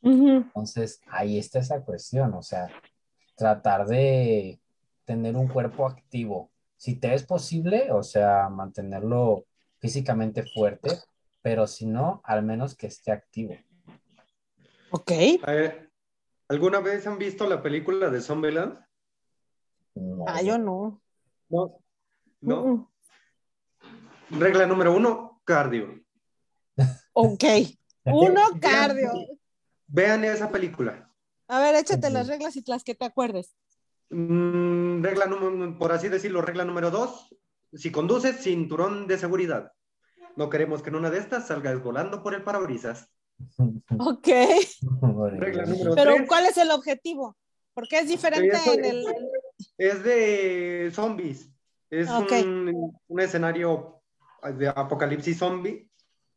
[0.02, 2.70] Entonces, ahí está esa cuestión, o sea,
[3.36, 4.60] tratar de
[5.06, 6.52] tener un cuerpo activo.
[6.78, 9.46] Si te es posible, o sea, mantenerlo
[9.80, 10.92] físicamente fuerte,
[11.48, 13.56] pero si no, al menos que esté activo.
[14.92, 15.12] Ok.
[15.46, 15.90] Ver,
[16.50, 18.78] ¿Alguna vez han visto la película de Zombieland?
[19.96, 20.26] No.
[20.28, 21.02] Ah, yo no.
[21.48, 21.80] No.
[22.42, 22.92] No.
[24.30, 26.04] Regla número uno, cardio.
[27.14, 27.46] Ok.
[28.04, 29.14] Uno, cardio.
[29.88, 31.10] Vean esa película.
[31.48, 33.56] A ver, échate las reglas y las que te acuerdes.
[34.10, 37.34] Mm, regla número, por así decirlo, regla número dos,
[37.72, 39.72] si conduces, cinturón de seguridad.
[40.38, 43.10] No queremos que en una de estas salgas volando por el parabrisas.
[44.00, 44.28] Ok.
[45.38, 47.36] Regla número Pero, tres, ¿cuál es el objetivo?
[47.74, 49.06] Porque es diferente en es- el.
[49.78, 51.52] es de zombies.
[51.90, 52.32] Es Ok.
[52.44, 54.02] un, un escenario
[54.58, 55.90] de apocalipsis zombie.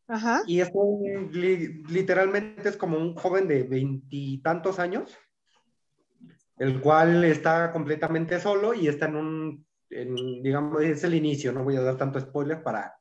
[0.07, 0.41] Ajá.
[0.45, 5.15] Y es un, li- literalmente es como un joven de veintitantos años.
[6.57, 11.63] el cual está completamente solo y está en un, en, digamos, es el inicio, no
[11.63, 12.99] voy a dar tanto spoiler para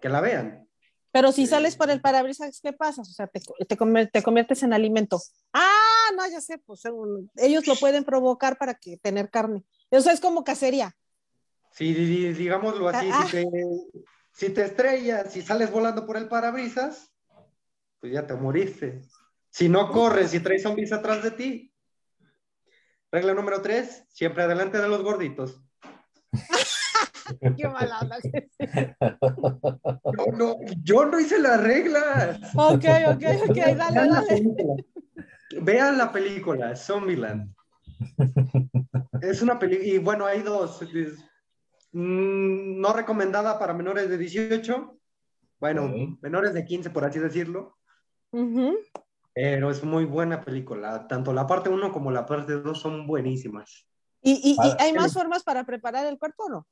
[0.00, 0.66] que la vean.
[1.12, 3.02] Pero si sales por el parabrisas, ¿qué pasa?
[3.02, 5.20] O sea, te, te, convier- te conviertes en alimento.
[5.52, 6.82] Ah, no, ya sé, pues
[7.36, 9.64] ellos lo pueden provocar para que tener carne.
[9.90, 10.96] O sea, es como cacería.
[11.72, 13.26] Si di- digámoslo así, Ah.
[13.28, 13.46] si, te,
[14.32, 17.12] si te estrellas, si sales volando por el parabrisas,
[17.98, 19.02] pues ya te moriste.
[19.50, 21.74] Si no corres y traes zombies atrás de ti.
[23.10, 25.60] Regla número tres, siempre adelante de los gorditos.
[27.56, 28.18] Qué mala onda.
[30.16, 32.38] Yo no, yo no hice la regla.
[32.56, 34.42] Ok, ok, ok, dale, dale.
[35.62, 37.54] Vean la película, Zombieland.
[39.20, 40.80] Es una película, y bueno, hay dos.
[41.92, 44.96] mm, no recomendada para menores de 18.
[45.58, 47.76] Bueno, menores de 15, por así decirlo.
[48.32, 48.78] Ujú.
[49.34, 51.06] Pero es muy buena película.
[51.06, 53.86] Tanto la parte 1 como la parte 2 son buenísimas.
[54.22, 56.66] ¿Y, y- y hay más formas para preparar el cuerpo o no?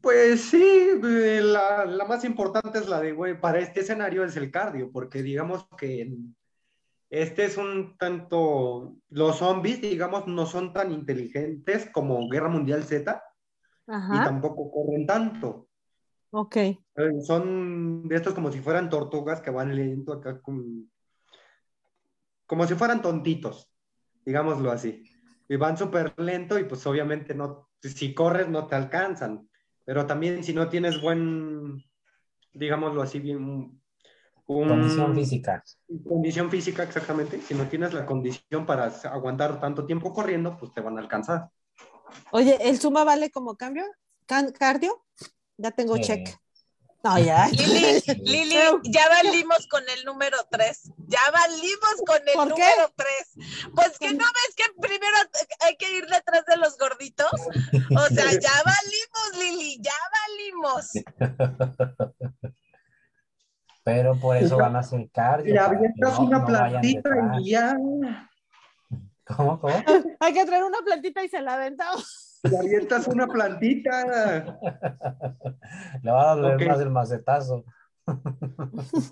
[0.00, 4.36] Pues sí, eh, la, la más importante es la de, güey, para este escenario es
[4.36, 6.08] el cardio, porque digamos que
[7.10, 13.20] este es un tanto, los zombies, digamos, no son tan inteligentes como Guerra Mundial Z
[13.88, 15.68] y Ajá, tampoco corren tanto.
[16.30, 16.56] ok.
[16.56, 16.76] Eh,
[17.22, 20.90] Son de estos como si fueran tortugas que van lento acá con-
[22.46, 23.72] como si fueran tontitos,
[24.24, 25.02] digámoslo así.
[25.48, 29.48] Y van súper lento y pues obviamente no, si corres no te alcanzan.
[29.84, 31.84] Pero también si no tienes buen,
[32.52, 33.82] digámoslo así, bien, un-
[34.68, 35.64] Condición física.
[36.08, 37.40] Condición física, exactamente.
[37.40, 41.50] Si no tienes la condición para aguantar tanto tiempo corriendo, pues te van a alcanzar.
[42.30, 43.84] Oye, ¿el Zumba vale como cambio?
[44.26, 45.04] Can- ¿Cardio?
[45.56, 46.02] Ya tengo Sí.
[46.02, 46.28] check.
[47.06, 47.46] No, ya.
[47.46, 50.90] Lili, Lili, ya valimos con el número 3.
[51.06, 52.62] Ya valimos con el ¿Por qué?
[52.62, 53.70] número 3.
[53.74, 55.16] Pues que no ves que primero
[55.60, 57.30] hay que ir detrás de los gorditos.
[57.32, 60.90] O sea, ya valimos, Lili, ya valimos.
[63.84, 65.52] Pero por eso van a hacer cardio.
[65.54, 67.76] Que avientas no- una no plantita y ya.
[69.36, 69.74] ¿Cómo, cómo?
[70.20, 72.25] Hay que traer una plantita y se la aventamos.
[72.50, 74.58] Le avientas una plantita.
[76.02, 77.64] Le va a doler más el macetazo.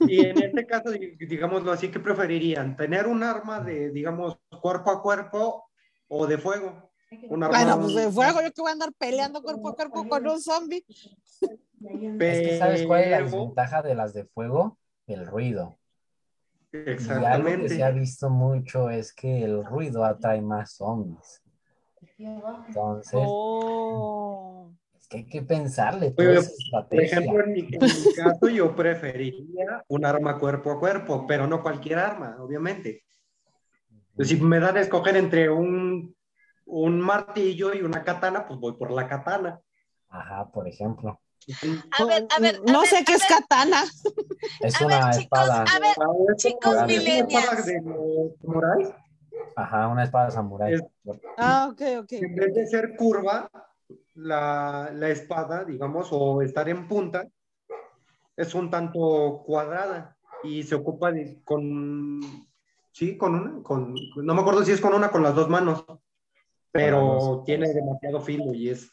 [0.07, 2.77] Y en este caso, di- digámoslo así, ¿qué preferirían?
[2.77, 5.70] ¿Tener un arma de, digamos, cuerpo a cuerpo
[6.09, 6.90] o de fuego?
[7.29, 10.09] Un arma- Bueno, pues de fuego, yo que voy a andar peleando cuerpo a cuerpo
[10.09, 10.85] con un zombie.
[10.88, 14.79] Es que ¿sabes cuál es la desventaja de las de fuego?
[15.07, 15.77] El ruido.
[16.73, 17.68] Y algo que Exactamente.
[17.68, 21.40] se ha visto mucho es que el ruido atrae más zombies.
[22.19, 24.71] Entonces, Oh.
[24.99, 28.49] es que hay que pensarle toda Oye, esa Por ejemplo, en mi, en mi caso,
[28.49, 33.05] yo preferiría un arma cuerpo a cuerpo, pero no cualquier arma, obviamente.
[34.17, 36.14] Pues si me dan a escoger entre un,
[36.67, 39.61] un martillo y una katana, pues voy por la katana.
[40.09, 41.21] Ajá, por ejemplo.
[41.99, 42.57] A ver, a ver.
[42.67, 43.38] a No ver, sé qué es ver.
[43.40, 43.83] katana.
[44.61, 45.64] Es A ver, una chicos, espada.
[45.64, 47.67] a ver, Ah, es Chicos millennials.
[49.57, 50.74] Ajá, una espada samurái.
[50.74, 50.83] Es-
[51.37, 52.12] Ah, ok, ok.
[52.12, 53.50] En vez de ser curva,
[54.14, 57.26] la, la espada, digamos, o estar en punta,
[58.37, 62.20] es un tanto cuadrada y se ocupa de- con,
[62.92, 65.85] sí, con una, con, no me acuerdo si es con una, con las dos manos,
[66.72, 68.90] pero tiene demasiado filo y es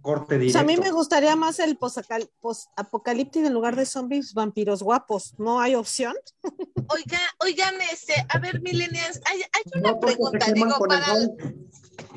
[0.00, 0.52] corte O directo.
[0.52, 5.34] sea, a mí me gustaría más el post-apocalíptico en lugar de zombies, vampiros guapos.
[5.38, 6.14] ¿No hay opción?
[6.90, 11.06] Oiga, oigan, este, a ver, millennials, hay, hay una No, pregunta, digo, para,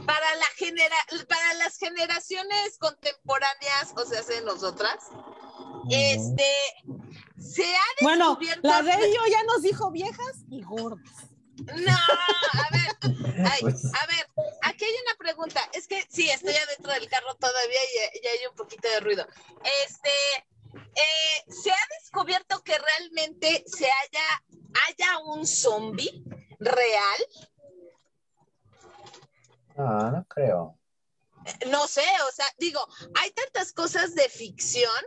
[0.05, 0.95] para la genera,
[1.27, 4.95] para las generaciones contemporáneas, o sea, de nosotras,
[5.89, 6.45] este,
[7.37, 8.67] se ha Bueno, descubierto.
[8.67, 11.09] la de ello ya nos dijo viejas y gordas.
[11.65, 14.27] No, a ver, ay, a ver,
[14.63, 15.69] aquí hay una pregunta.
[15.73, 17.79] Es que sí, estoy adentro del carro todavía
[18.13, 19.27] y, y hay un poquito de ruido.
[19.85, 20.09] Este,
[20.73, 24.43] eh, ¿se ha descubierto que realmente se haya,
[24.87, 26.23] haya un zombie
[26.59, 27.27] real?
[29.75, 30.77] No, no creo.
[31.67, 32.85] No sé, o sea, digo,
[33.15, 35.03] hay tantas cosas de ficción,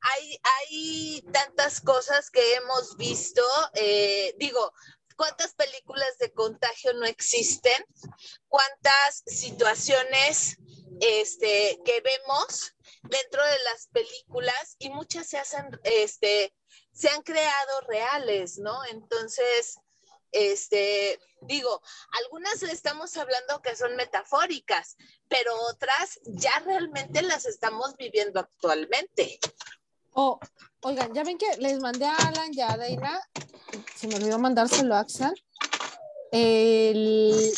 [0.00, 3.42] hay, hay tantas cosas que hemos visto,
[3.74, 4.72] eh, digo,
[5.14, 7.84] ¿cuántas películas de contagio no existen?
[8.48, 10.56] ¿Cuántas situaciones
[11.00, 16.54] este, que vemos dentro de las películas y muchas se hacen, este,
[16.92, 18.84] se han creado reales, ¿no?
[18.86, 19.76] Entonces,
[20.30, 21.82] este, digo,
[22.22, 24.96] algunas estamos hablando que son metafóricas,
[25.28, 29.38] pero otras ya realmente las estamos viviendo actualmente.
[30.12, 30.38] Oh,
[30.82, 33.20] oigan, ya ven que les mandé a Alan y a Deina,
[33.94, 35.32] se me olvidó mandárselo a Axel,
[36.32, 37.52] el-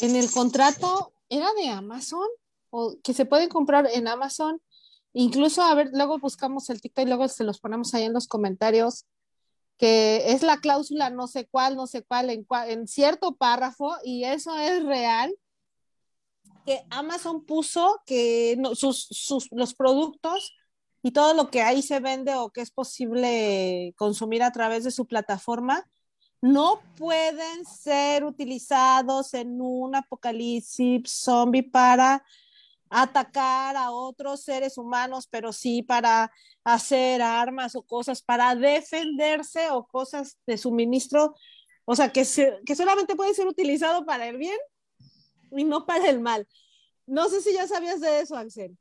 [0.00, 2.26] en el contrato era de Amazon
[2.70, 4.60] o que se pueden comprar en Amazon.
[5.12, 8.26] Incluso, a ver, luego buscamos el TikTok y luego se los ponemos ahí en los
[8.26, 9.04] comentarios,
[9.78, 13.94] que es la cláusula no sé cuál, no sé cuál, en, cua- en cierto párrafo,
[14.02, 15.32] y eso es real,
[16.66, 20.52] que Amazon puso que sus, sus- los productos
[21.06, 24.90] y todo lo que ahí se vende o que es posible consumir a través de
[24.90, 25.86] su plataforma
[26.40, 32.24] no pueden ser utilizados en un apocalipsis zombie para
[32.90, 36.30] atacar a otros seres humanos, pero sí para
[36.64, 41.34] hacer armas o cosas para defenderse o cosas de suministro,
[41.84, 44.58] o sea, que, se- que solamente puede ser utilizado para el bien
[45.50, 46.46] y no para el mal.
[47.06, 48.76] No sé si ya sabías de eso, Axel.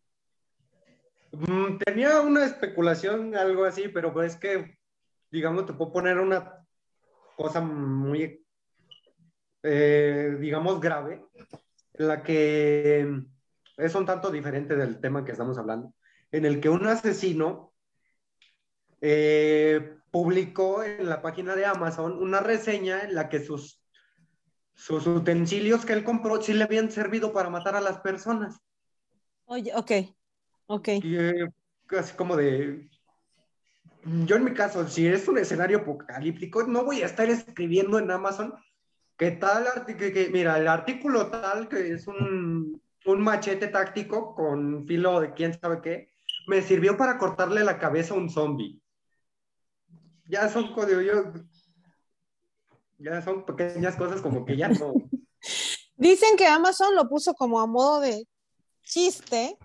[1.34, 4.77] Mm, Tenía una especulación, algo así, pero pues es que,
[5.31, 6.63] digamos, te puedo poner una
[7.36, 8.45] cosa muy,
[9.63, 11.25] eh, digamos, grave,
[11.93, 13.23] en la que
[13.77, 15.95] es un tanto diferente del tema que estamos hablando,
[16.31, 17.73] en el que un asesino
[19.01, 23.84] eh, publicó en la página de Amazon una reseña en la que sus,
[24.75, 28.59] sus utensilios que él compró sí le habían servido para matar a las personas.
[29.45, 29.91] Oye, ok,
[30.68, 30.88] ok.
[31.03, 31.49] Y eh,
[31.97, 32.89] así como de.
[34.26, 38.11] Yo en mi caso, si es un escenario apocalíptico, no voy a estar escribiendo en
[38.11, 38.53] Amazon
[39.18, 44.86] que tal que, que- mira, el artículo tal que es un, un machete táctico con
[44.86, 46.09] filo de quién sabe qué,
[46.47, 48.82] me sirvió para cortarle la cabeza a un zombie.
[50.28, 51.34] Ya son yo,
[52.97, 54.93] ya son pequeñas cosas como que ya no.
[55.95, 58.28] Dicen que Amazon lo puso como a modo de
[58.82, 59.57] chiste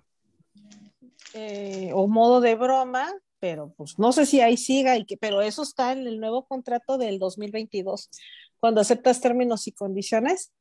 [1.39, 5.41] eh, o modo de broma, pero pues no sé si ahí siga, y que, pero
[5.43, 8.11] eso está en el nuevo contrato del 2022,
[8.61, 10.53] cuando aceptas términos y condiciones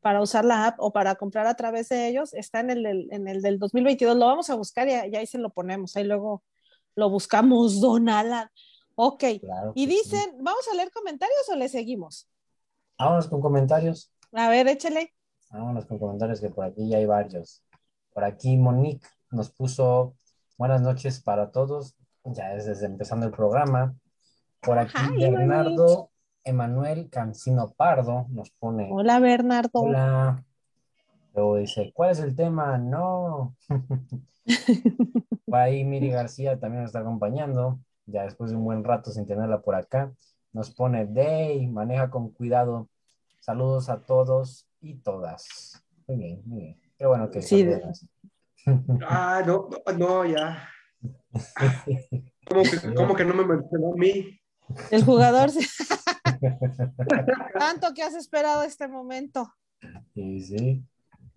[0.00, 3.28] para usar la app o para comprar a través de ellos, está en el, en
[3.28, 6.42] el del 2022, lo vamos a buscar y, y ahí se lo ponemos, ahí luego
[6.94, 8.48] lo buscamos, Don Alan.
[8.98, 9.86] Ok, Claro y sí.
[9.86, 12.28] dicen, ¿vamos a leer comentarios o le seguimos?
[12.98, 14.10] Vámonos con comentarios.
[14.32, 15.12] A ver, échale.
[15.50, 17.62] Vámonos con comentarios que por aquí ya hay varios.
[18.14, 20.16] Por aquí Monique nos puso
[20.56, 21.96] buenas noches para todos.
[22.24, 23.94] Ya es desde empezando el programa.
[24.60, 26.10] Por aquí Hi, Bernardo
[26.44, 29.70] Emanuel Cancino Pardo nos pone Hola, Bernardo.
[29.80, 30.44] hola.
[31.34, 32.78] Luego dice, ¿cuál es el tema?
[32.78, 33.54] No.
[35.46, 37.78] Por ahí Miri García también nos está acompañando.
[38.06, 40.12] Ya después de un buen rato sin tenerla por acá.
[40.52, 42.88] Nos pone Day, maneja con cuidado.
[43.40, 45.84] Saludos a todos y todas.
[46.06, 46.80] Muy bien, muy bien.
[46.96, 48.08] Qué bueno que Sí, así.
[49.06, 50.68] Ah, no, no, ya.
[52.48, 54.40] ¿Cómo que, cómo que no me mencionó a mí?
[54.90, 55.50] El jugador.
[57.58, 59.52] Tanto que has esperado este momento.
[60.14, 60.84] Sí, sí.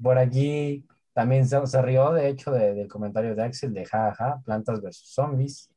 [0.01, 4.41] Por aquí también se, se rió, de hecho, de- del comentario de Axel de jaja,
[4.45, 5.69] plantas versus zombies.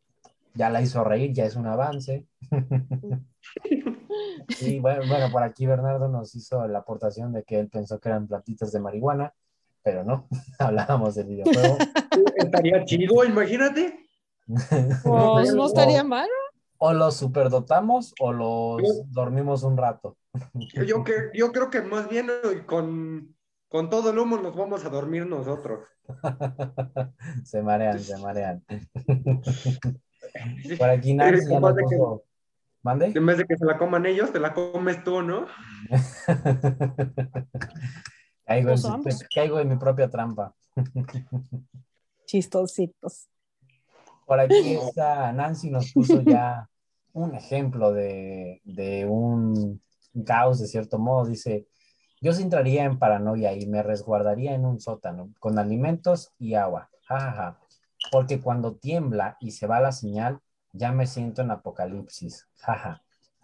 [0.54, 2.26] Ya la hizo reír, ya es un avance.
[4.60, 8.10] Y bueno, bueno, por aquí Bernardo nos hizo la aportación de que él pensó que
[8.10, 9.32] eran plantitas de marihuana,
[9.82, 10.28] pero no,
[10.58, 11.76] hablábamos del videojuego.
[12.36, 13.98] Estaría chido, imagínate.
[15.04, 16.28] Pues no estaría O- mal.
[16.78, 20.16] O los superdotamos o los dormimos un rato.
[20.84, 23.36] Yo, que, yo creo que más bien eh, con,
[23.68, 25.86] con todo el humo nos vamos a dormir nosotros.
[27.44, 28.64] Se marean, se marean.
[30.76, 31.42] Por aquí ya que-
[31.84, 32.24] puso.
[32.82, 33.12] ¿Mande?
[33.14, 35.46] En vez de que se la coman ellos, te la comes tú, ¿no?
[38.52, 40.54] Caigo, en caigo mi propia trampa.
[42.26, 43.28] Chistositos.
[44.26, 46.68] Por aquí está Nancy nos puso ya
[47.12, 49.82] un ejemplo de, de un
[50.24, 51.26] caos de cierto modo.
[51.26, 51.66] Dice,
[52.20, 56.88] yo sí entraría en paranoia y me resguardaría en un sótano con alimentos y agua.
[57.08, 57.58] Ja, ja, ja.
[58.10, 60.40] Porque cuando tiembla y se va la señal,
[60.72, 62.48] ya me siento en apocalipsis.
[62.56, 63.02] Jaja.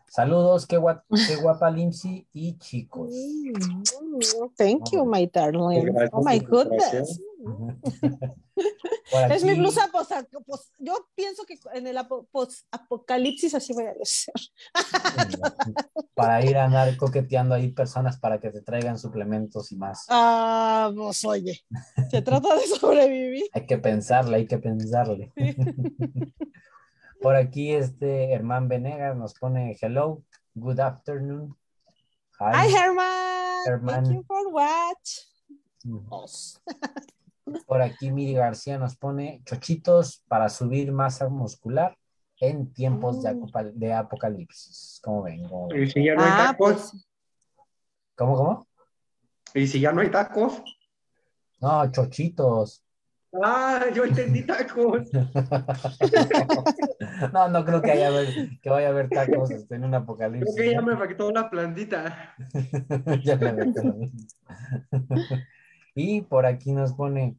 [0.08, 3.10] Saludos, qué, gua- qué guapa Limsi y chicos.
[3.10, 3.82] Mm,
[4.56, 5.94] Thank you, my darling.
[6.12, 7.20] Oh my goodness.
[9.30, 10.12] Es mi blusa post,
[10.46, 14.34] post- Yo pienso que en el apo- post-apocalipsis así voy a ser.
[16.14, 20.04] Para ir a andar coqueteando ahí personas para que te traigan suplementos y más.
[20.08, 21.60] Ah, pues oye,
[22.10, 23.44] se trata de sobrevivir.
[23.52, 25.32] Hay que pensarle, hay que pensarle.
[27.20, 30.22] Por aquí este Herman Venegas nos pone hello,
[30.54, 31.56] good afternoon.
[32.38, 32.74] Hi, Hi.
[32.74, 33.66] Herman.
[33.66, 34.04] Herman.
[34.04, 35.26] Thank you for watch.
[36.10, 36.60] us.
[37.66, 41.96] Por aquí Miri García nos pone chochitos para subir masa muscular
[42.40, 43.50] en tiempos de, Mm.
[43.74, 45.00] de apocalipsis.
[45.02, 45.48] ¿Cómo ven?
[45.48, 45.82] ¿Cómo ven?
[45.82, 47.08] Y si ya no hay Ah, tacos, pues.
[48.16, 48.66] ¿Cómo, cómo?
[49.54, 50.62] Y si ya no hay tacos.
[51.60, 52.84] No, chochitos.
[53.42, 55.10] Ah, yo entendí tacos.
[57.32, 58.10] no, no creo que, haya,
[58.62, 60.54] que vaya a haber tacos este, en un Creo apocalipsis.
[60.56, 62.34] que ya me afectó la plantita.
[63.24, 63.94] Ya me afectó.
[65.94, 67.36] y por aquí nos pone,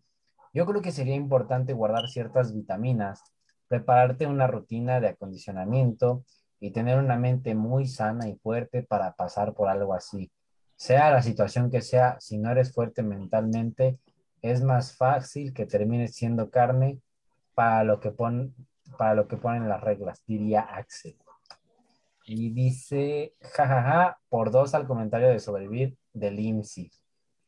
[0.53, 3.23] yo creo que sería importante guardar ciertas vitaminas,
[3.67, 6.23] prepararte una rutina de acondicionamiento
[6.59, 10.31] y tener una mente muy sana y fuerte para pasar por algo así.
[10.75, 13.97] Sea la situación que sea, si no eres fuerte mentalmente,
[14.41, 16.99] es más fácil que termines siendo carne
[17.53, 18.55] para lo que, pon,
[18.97, 21.17] para lo que ponen las reglas, diría Axel.
[22.25, 26.91] Y dice, jajaja, por dos al comentario de sobrevivir del IMSI.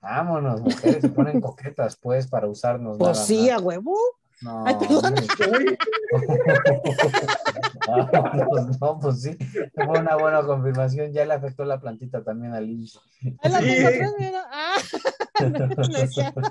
[0.02, 2.98] Vámonos, mujeres, se ponen coquetas, pues, para usarnos.
[2.98, 3.52] Pues nada sí, más.
[3.52, 3.96] a huevo.
[4.42, 5.16] No, Ay, perdón.
[7.88, 8.08] Ah,
[8.50, 9.38] pues, no, pues sí,
[9.74, 11.12] fue una buena confirmación.
[11.14, 12.70] Ya le afectó la plantita también al
[13.44, 13.86] la Sí.
[13.86, 14.46] atrás, mira.
[14.52, 14.78] Ah,
[15.42, 16.42] no.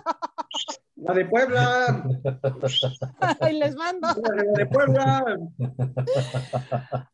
[0.97, 2.05] La de Puebla.
[3.41, 4.09] Ay, les mando.
[4.09, 5.25] La de Puebla.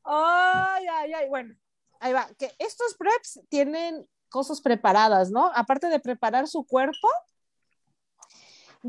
[0.05, 1.29] Ay, ay, ay.
[1.29, 1.55] Bueno,
[2.01, 2.27] ahí va.
[2.39, 5.53] Que estos preps tienen cosas preparadas, ¿no?
[5.55, 7.09] Aparte de preparar su cuerpo,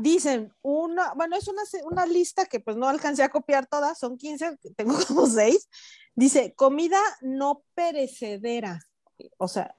[0.00, 4.16] dicen una, bueno, es una, una lista que pues no alcancé a copiar todas, son
[4.16, 5.68] 15, tengo como 6.
[6.14, 8.80] Dice, comida no perecedera.
[9.36, 9.76] O sea,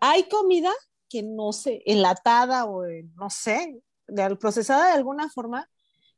[0.00, 0.70] hay comida
[1.08, 5.68] que no sé, enlatada o en- no sé, de, procesada de alguna forma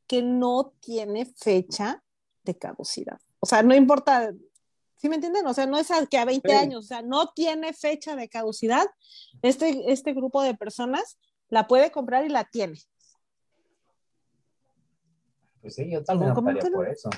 [0.07, 2.03] que no tiene fecha
[2.43, 3.19] de caducidad.
[3.39, 4.31] O sea, no importa,
[4.97, 5.45] ¿sí me entienden?
[5.47, 6.55] O sea, no es que a 20 Sí.
[6.55, 8.85] años, o sea, no tiene fecha de caducidad.
[9.41, 11.17] Este, este grupo de personas
[11.49, 12.79] la puede comprar y la tiene.
[15.65, 16.77] Pues sí, yo también ¿Cómo optaría no?
[16.77, 17.09] por eso.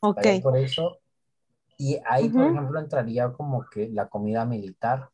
[0.00, 0.16] Ok.
[0.16, 0.98] Optaría por eso.
[1.78, 5.08] Y ahí, por ejemplo, entraría como que la comida militar,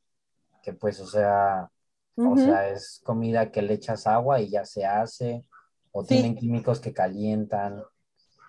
[0.63, 1.71] que pues, o sea,
[2.17, 5.45] o sea, es comida que le echas agua y ya se hace,
[5.93, 6.09] o Sí.
[6.09, 7.83] tienen químicos que calientan,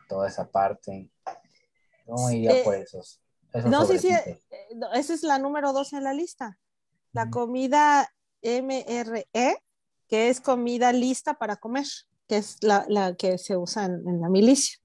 [0.08, 1.10] toda esa parte.
[2.06, 3.22] ¿Cómo Sí, iría eh, por esos?
[3.52, 4.42] esos No, sí, sí, eh,
[4.74, 6.58] no, esa es la número dos en la lista.
[7.12, 8.08] La comida
[8.42, 9.62] MRE,
[10.08, 11.88] que es comida lista para comer,
[12.32, 14.80] que es la, la que se usa en, en la milicia.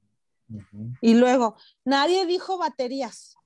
[1.00, 3.36] Y luego, nadie dijo baterías.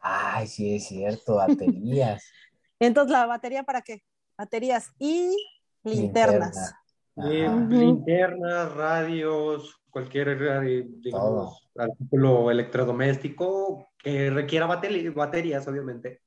[0.00, 2.24] Ay, sí, es cierto, baterías.
[2.80, 4.02] Entonces, ¿la batería para qué?
[4.36, 5.36] Baterías y
[5.84, 6.74] linternas.
[7.16, 16.22] Eh, linternas, radios, cualquier, digamos, artículo electrodoméstico que requiera baterías, obviamente.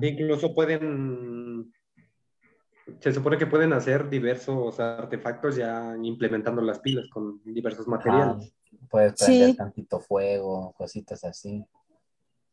[0.00, 1.41] Incluso pueden,
[3.00, 8.52] se supone que pueden hacer diversos artefactos ya implementando las pilas con diversos materiales.
[8.52, 8.86] Ajá.
[8.90, 9.56] Puedes prender Sí.
[9.56, 11.64] tantito fuego, cositas así.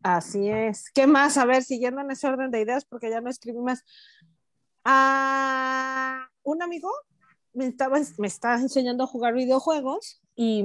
[0.02, 0.90] Así es.
[0.92, 1.38] ¿Qué más?
[1.38, 3.84] A ver, siguiendo en ese orden de ideas, porque ya no escribí más.
[4.86, 6.90] Ah, un amigo
[7.54, 10.64] me estaba, me está enseñando a jugar videojuegos y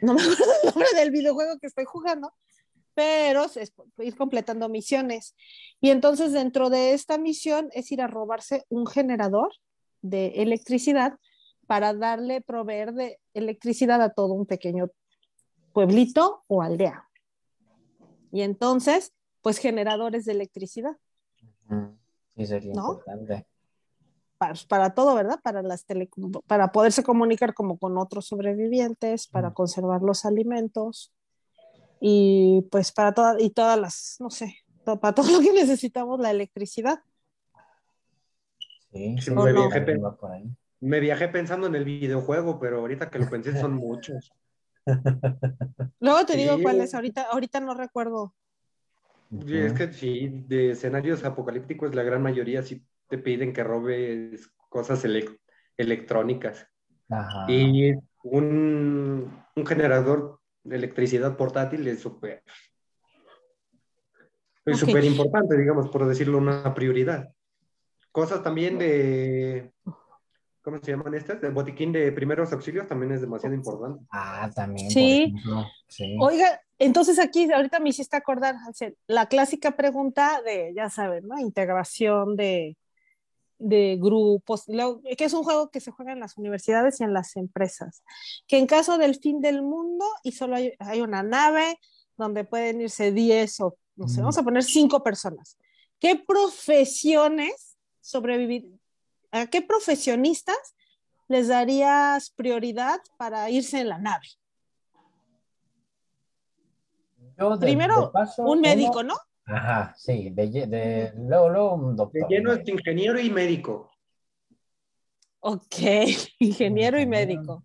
[0.00, 2.32] no me acuerdo el nombre del videojuego que estoy jugando,
[2.96, 5.36] pero es ir completando misiones.
[5.82, 9.52] Y entonces dentro de esta misión es ir a robarse un generador
[10.00, 11.18] de electricidad
[11.66, 14.88] para darle, proveer de electricidad a todo un pequeño
[15.74, 17.06] pueblito o aldea.
[18.32, 20.96] Y entonces, pues generadores de electricidad.
[22.34, 22.94] Sí, sería ¿No?
[22.94, 23.46] importante.
[24.38, 25.38] para, para todo, ¿verdad?
[25.42, 26.08] Para las tele,
[26.46, 31.12] para poderse comunicar como con otros sobrevivientes, para conservar los alimentos
[32.00, 36.20] y pues para todas y todas las, no sé, to- para todo lo que necesitamos
[36.20, 37.00] la electricidad.
[38.92, 39.98] Sí, Sí, sí, me viajé.
[40.80, 44.32] Me pensando en el videojuego, pero ahorita que lo pensé son muchos.
[46.00, 46.62] Luego te digo Sí.
[46.62, 48.34] cuáles, ahorita, ahorita no recuerdo.
[49.30, 54.50] Y es que sí, de escenarios apocalípticos la gran mayoría sí te piden que robes
[54.68, 55.38] cosas elec-
[55.76, 56.68] electrónicas.
[57.10, 57.46] Ajá.
[57.50, 60.40] Y un, un generador
[60.70, 62.42] electricidad portátil es súper
[64.66, 67.28] es súper importante, digamos, por decirlo, una prioridad.
[68.10, 69.70] Cosas también de,
[70.62, 71.40] ¿cómo se llaman estas?
[71.40, 74.04] De botiquín de primeros auxilios también es demasiado importante.
[74.10, 75.32] Ah, también, Sí.
[75.86, 76.16] Sí.
[76.20, 81.38] Oiga, entonces aquí ahorita me hiciste acordar, Hansel, la clásica pregunta de, ya saben, ¿no?
[81.38, 82.76] Integración de,
[83.58, 87.12] de grupos, lo- que es un juego que se juega en las universidades y en
[87.14, 88.02] las empresas,
[88.46, 91.78] que en caso del fin del mundo y solo hay, hay una nave
[92.16, 94.22] donde pueden irse 10 o, no sé, Mm.
[94.24, 95.56] vamos a poner 5 personas.
[95.98, 98.70] ¿Qué profesiones sobrevivir,
[99.32, 100.74] a qué profesionistas
[101.28, 104.26] les darías prioridad para irse en la nave?
[107.38, 109.16] Yo de- Primero, de paso, Un médico, uno- ¿no?
[109.46, 112.28] Ajá, sí, de, de- luego, luego un De doctor.
[112.28, 113.90] lleno es ingeniero y médico.
[115.40, 115.76] Ok,
[116.40, 117.64] ingeniero y médico.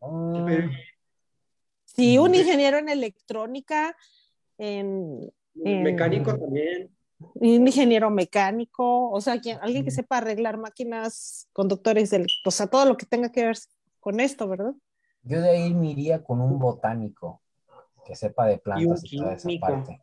[0.00, 0.70] Pero-
[1.84, 3.96] Sí, un ingeniero en electrónica,
[4.58, 5.32] en,
[5.64, 6.94] en- Mecánico también.
[7.18, 12.66] un ingeniero mecánico, o sea, quien- alguien que sepa arreglar máquinas, conductores, del, o sea,
[12.66, 13.56] todo lo que tenga que ver
[13.98, 14.74] con esto, ¿verdad?
[15.22, 17.40] Yo de ahí me iría con un botánico
[18.06, 20.00] que sepa de plantas y, toda esa parte.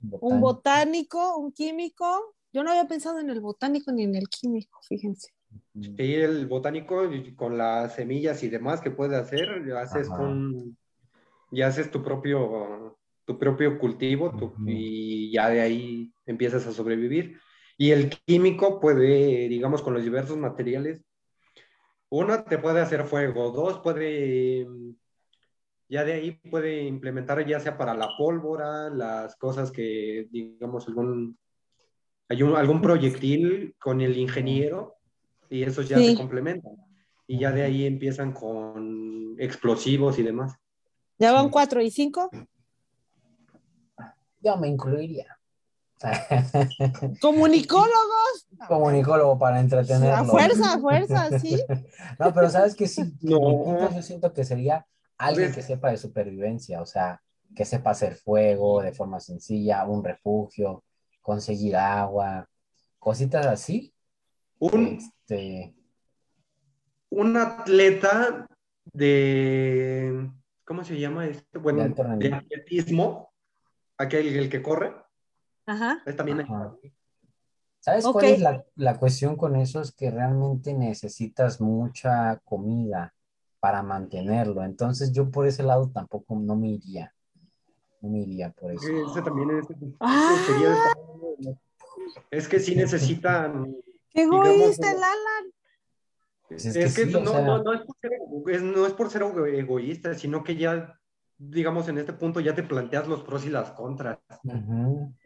[0.00, 0.40] Un Botánico.
[0.40, 2.34] botánico, un químico.
[2.52, 5.32] Yo no había pensado en el botánico ni en el químico, fíjense.
[5.74, 10.16] Sí, el botánico y con las semillas y demás que puede hacer, ya haces Ajá.
[10.16, 10.76] con,
[11.50, 17.40] ya haces tu propio, tu propio cultivo tu- y ya de ahí empiezas a sobrevivir.
[17.76, 21.02] Y el químico puede, digamos, con los diversos materiales,
[22.10, 24.66] uno te puede hacer fuego, dos puede,
[25.94, 31.38] ya de ahí puede implementar ya sea para la pólvora, las cosas que, digamos, algún,
[32.28, 34.96] hay un- algún proyectil con el ingeniero
[35.48, 36.10] y esos ya Sí.
[36.10, 36.72] se complementan.
[37.28, 40.56] Y ya de ahí empiezan con explosivos y demás.
[41.20, 42.28] Ya van cuatro y cinco.
[44.42, 45.38] Yo me incluiría.
[47.20, 48.48] Comunicólogos.
[48.66, 50.24] Comunicólogo para A entretenerlo.
[50.24, 51.56] fuerza, a fuerza, sí.
[52.18, 53.90] No, pero sabes que sí, No.
[53.94, 54.84] yo siento que sería
[55.18, 57.20] alguien Ves- que sepa de supervivencia, o sea,
[57.54, 60.84] que sepa hacer fuego de forma sencilla, un refugio,
[61.22, 62.48] conseguir agua,
[62.98, 63.94] cositas así.
[64.58, 65.74] Un, Este,
[67.10, 68.46] un atleta
[68.92, 70.30] de,
[70.64, 71.58] ¿cómo se llama este?
[71.58, 73.32] Bueno, De atletismo,
[73.98, 74.94] aquel el que corre,
[75.66, 76.02] Ajá.
[76.04, 76.76] es también Ajá.
[77.80, 79.80] ¿Sabes cuál es la, la cuestión con eso?
[79.80, 83.14] Es que realmente necesitas mucha comida
[83.64, 84.62] para mantenerlo.
[84.62, 87.14] Entonces yo por ese lado tampoco no me iría.
[88.02, 88.86] No me iría por eso.
[89.10, 89.64] ese también es,
[90.00, 90.36] Ah.
[90.46, 91.56] sería-
[92.30, 93.74] es que sí necesitan
[94.10, 95.44] ¡Qué egoísta el Alan!
[96.46, 98.48] Pues es Es que que sí, o no, sea, no, no es por ser, ego-
[98.50, 101.00] es- no es por ser ego- egoísta, sino que ya,
[101.38, 104.18] digamos, en este punto ya te planteas los pros y las contras.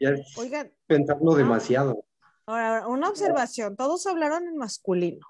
[0.01, 1.39] Ya es Oigan, pensarlo Ah.
[1.39, 2.05] demasiado.
[2.47, 3.75] ahora una observación.
[3.75, 5.27] Todos hablaron en masculino.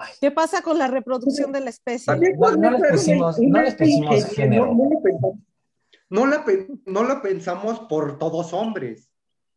[0.00, 0.12] Ay.
[0.20, 2.06] ¿Qué pasa con la reproducción de la especie?
[2.06, 4.72] También No- no les pusimos- no les pusimos género.
[6.10, 9.10] No, la, pe- no la pensamos por todos hombres.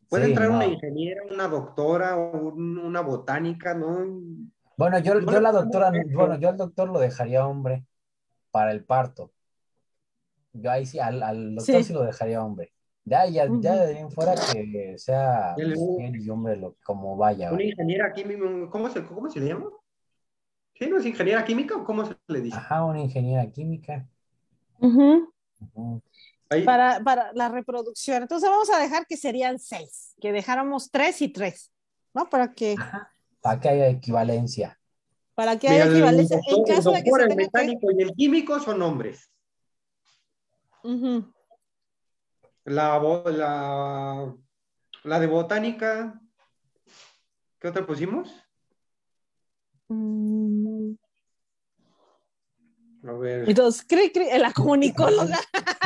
[0.09, 4.05] Puede Sí, entrar una ingeniera, una doctora, un- una botánica, ¿no?
[4.75, 6.19] Bueno, yo, No yo le la doctora, género.
[6.19, 7.85] bueno, yo al doctor lo dejaría hombre
[8.49, 9.31] para el parto.
[10.53, 11.83] Yo ahí sí, al, al doctor Sí.
[11.83, 11.93] sí.
[11.93, 12.73] lo dejaría hombre.
[13.05, 17.15] Ya, ya, ya de ahí en fuera que sea El- mujer y hombre lo, como
[17.15, 17.47] vaya.
[17.49, 17.69] Una vaya.
[17.69, 19.67] ingeniera química, ¿cómo se, ¿cómo se le llama?
[20.82, 22.57] ¿Sí, no es ingeniera química o cómo se le dice?
[22.57, 24.03] Ajá, una ingeniera química.
[26.65, 28.23] Para, para la reproducción.
[28.23, 31.71] Entonces vamos a dejar que serían seis, que dejáramos tres y tres,
[32.15, 32.27] ¿no?
[32.32, 32.75] Para que,
[33.41, 34.79] Para que haya equivalencia.
[35.36, 36.39] para que haya el equivalencia.
[36.47, 37.67] En el caso de que doctor, se el tenga que...
[37.67, 39.32] mecánico y el químico son hombres.
[42.65, 44.36] La, la,
[45.03, 46.19] la de botánica,
[47.59, 48.34] ¿qué otra pusimos?
[49.89, 50.40] Mm.
[53.08, 53.49] A ver.
[53.49, 55.38] Entonces, cri, cri, la comunicóloga.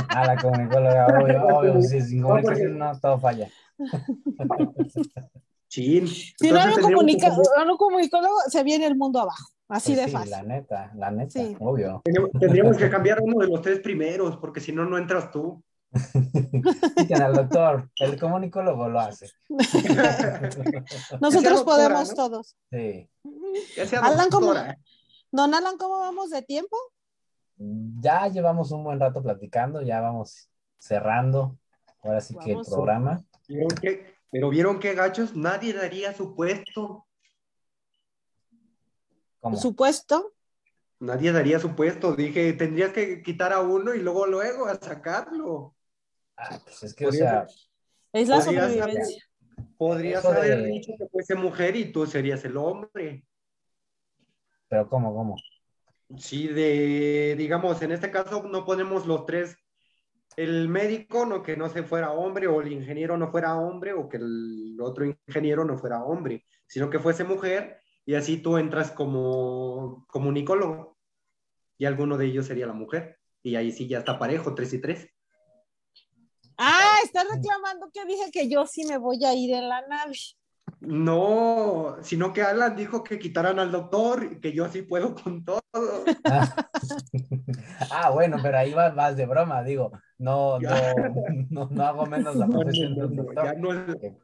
[0.10, 3.50] Ah, la comunicóloga, obvio, obvio, sí, sin No, comunicación no, todo falla.
[5.70, 6.08] Chin.
[6.08, 7.34] Si no que comunica-
[7.68, 9.50] un comunicólogo, se viene el mundo abajo.
[9.68, 10.32] Así Pues de sí, fácil.
[10.32, 11.56] la neta, la neta, Sí.
[11.60, 12.02] obvio.
[12.40, 15.62] tendríamos- que cambiar uno de los tres primeros, porque si no, no entras tú.
[16.98, 19.30] Quiten al doctor, el comunicólogo lo hace.
[21.22, 22.16] Nosotros doctora, podemos ¿no?
[22.16, 22.56] todos.
[22.70, 23.10] Sí.
[24.02, 24.54] Alan, ¿cómo?
[25.32, 26.76] Don Alan, ¿cómo vamos de tiempo?
[27.58, 31.58] Ya llevamos un buen rato platicando, ya vamos cerrando.
[32.04, 33.24] Ahora sí que el programa.
[33.48, 34.16] ¿Vieron qué?
[34.32, 37.08] Pero vieron qué gachos, nadie daría su puesto.
[39.40, 39.58] ¿Cómo?
[39.58, 40.34] Supuesto.
[41.00, 42.16] Nadie daría su puesto.
[42.16, 45.76] Dije, tendrías que quitar a uno y luego, luego a sacarlo.
[46.38, 47.46] Ah, pues es que, o sea,
[48.12, 49.24] Es la sobrevivencia.
[49.78, 53.26] Podrías Eso haber de- dicho que fuese mujer y tú serías el hombre.
[54.68, 55.36] pero ¿cómo, cómo?
[56.18, 59.58] Sí, de, digamos, en este caso no ponemos los tres,
[60.38, 64.08] el médico no que no se fuera hombre o el ingeniero no fuera hombre o
[64.08, 68.92] que el otro ingeniero no fuera hombre, sino que fuese mujer y así tú entras
[68.92, 70.98] como comunicólogo
[71.78, 74.82] y alguno de ellos sería la mujer y ahí sí ya está parejo, tres y
[74.82, 75.10] tres.
[76.58, 80.18] Ah, está reclamando que dije que yo sí me voy a ir en la nave.
[80.82, 85.44] No, sino que Alan dijo que quitaran al doctor y que yo sí puedo con
[85.44, 85.62] todo.
[86.26, 86.70] Ah,
[87.92, 90.72] Ah, bueno, pero ahí vas, vas de broma, digo, no, no,
[91.50, 93.46] no, no hago menos la No, no, profesión de no, un no, doctor.
[93.46, 94.16] ya no es- que,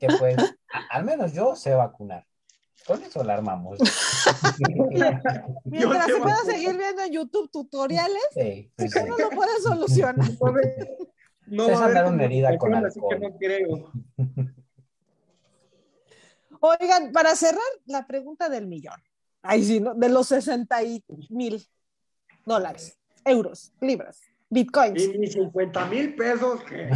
[0.00, 2.24] que pues, a- al menos yo sé vacunar.
[2.86, 3.78] Con eso la armamos.
[5.64, 8.98] Mientras se pueda seguir viendo en YouTube tutoriales, Sí, pues sí.
[9.04, 10.16] uno lo puede solucionar.
[10.16, 10.52] No,
[11.46, 13.30] no Se va a sacaron una herida con comunicación, así que alcohol.
[13.30, 14.61] no creo.
[16.64, 19.00] Oigan, para cerrar, la pregunta del millón.
[19.42, 19.94] Ay, sí, ¿no?
[19.94, 21.60] De los 60 y mil
[22.44, 25.02] dólares, euros, libras, bitcoins.
[25.02, 26.88] Y mis 50 mil pesos que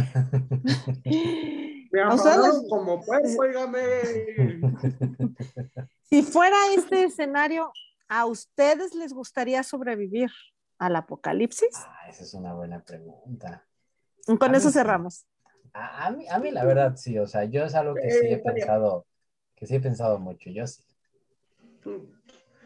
[1.91, 3.03] me A ustedes amarraron les- como
[3.39, 4.61] óigame.
[6.09, 7.69] Si fuera este escenario,
[8.07, 10.31] ¿a ustedes les gustaría sobrevivir
[10.79, 11.67] al apocalipsis?
[11.85, 13.67] Ah, esa es una buena pregunta.
[14.39, 15.25] Con A eso mí cerramos.
[15.73, 18.25] A, a mí, a mí la verdad sí, o sea, yo es algo que sí
[18.27, 19.05] he Eh, pensado,
[19.57, 20.81] que sí he pensado mucho, yo sí.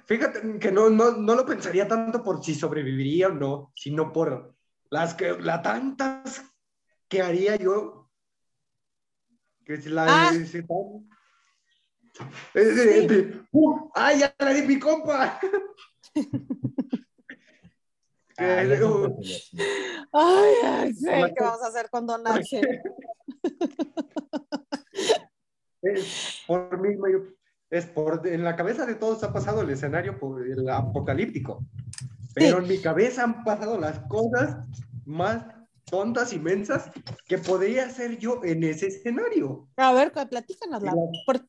[0.05, 4.53] Fíjate que no, no, no lo pensaría tanto por si sobreviviría o no, sino por
[4.89, 6.43] las que, la tantas
[7.07, 8.09] que haría yo.
[9.63, 10.33] Que si la Ah.
[10.33, 11.09] si tan-
[12.53, 13.89] Eh, eh, de- ¡uh!
[13.95, 15.39] ¡Ay, ya la di mi compa!
[18.37, 19.51] Sí.
[20.11, 22.81] Ay, Axel, ¿qué vamos a hacer con Don Axel?
[25.81, 26.95] es por mí,
[27.69, 31.63] es por en la cabeza de todos ha pasado el escenario por el apocalíptico.
[32.33, 34.57] Pero en mi cabeza han pasado las cosas
[35.05, 35.45] más
[35.85, 36.89] tontas y mensas
[37.25, 39.67] que podría hacer yo en ese escenario.
[39.75, 40.11] A ver.
[40.79, 40.91] Y la-
[41.25, 41.45] Por-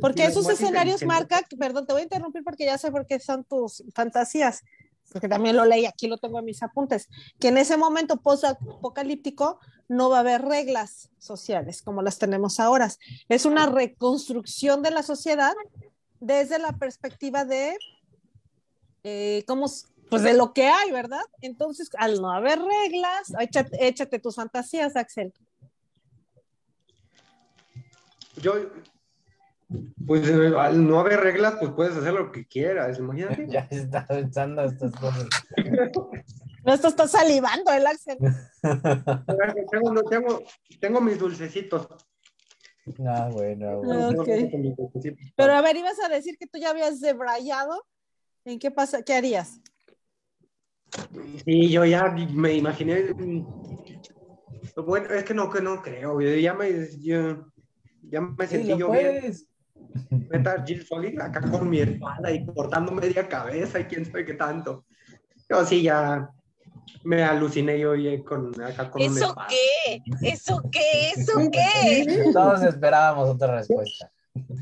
[0.00, 3.44] porque esos escenarios marcan, perdón, te voy a interrumpir porque ya sé por qué son
[3.44, 4.62] tus fantasías,
[5.12, 9.58] porque también lo leí, aquí lo tengo en mis apuntes, que en ese momento post-apocalíptico
[9.88, 12.90] no va a haber reglas sociales como las tenemos ahora.
[13.28, 15.54] Es una reconstrucción de la sociedad
[16.20, 17.76] desde la perspectiva de
[19.04, 19.66] eh, cómo,
[20.10, 21.24] pues de lo que hay, ¿verdad?
[21.40, 23.32] Entonces, al no haber reglas,
[23.80, 25.32] échate tus fantasías, Axel.
[28.36, 28.54] Yo,
[30.06, 33.46] pues eh, al no haber reglas, pues puedes hacer lo que quieras, imagínate.
[33.50, 35.28] Ya está pensando estas cosas.
[36.64, 38.18] No, esto está salivando el Axel.
[39.70, 40.42] tengo, no, tengo,
[40.80, 41.88] tengo mis dulcecitos.
[43.06, 44.24] Ah, bueno, bueno.
[45.36, 47.86] Pero a ver, ibas a decir que tú ya habías debrayado.
[48.44, 49.02] ¿En qué pasa?
[49.02, 49.60] ¿Qué harías?
[51.44, 53.14] Sí, yo ya me imaginé.
[54.76, 56.20] Bueno, es que no, que no creo.
[56.20, 57.46] yo Ya me, yo-
[58.02, 59.32] ya me sentí Dilo, yo bien.
[60.10, 64.34] Metal Gear Solid acá con mi espada y cortando media cabeza y quién sabe qué
[64.34, 64.84] tanto.
[65.48, 66.30] Yo sí ya
[67.04, 70.02] me aluciné yo ya con, acá con ¿Eso qué?
[70.22, 71.10] ¿Eso qué?
[71.16, 72.30] ¿Eso qué?
[72.32, 74.10] Todos esperábamos otra respuesta.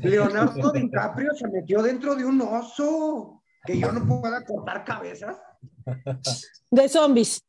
[0.01, 3.41] Leonardo DiCaprio se metió dentro de un oso.
[3.65, 5.35] Que yo no pueda cortar cabezas.
[6.71, 7.43] De zombies,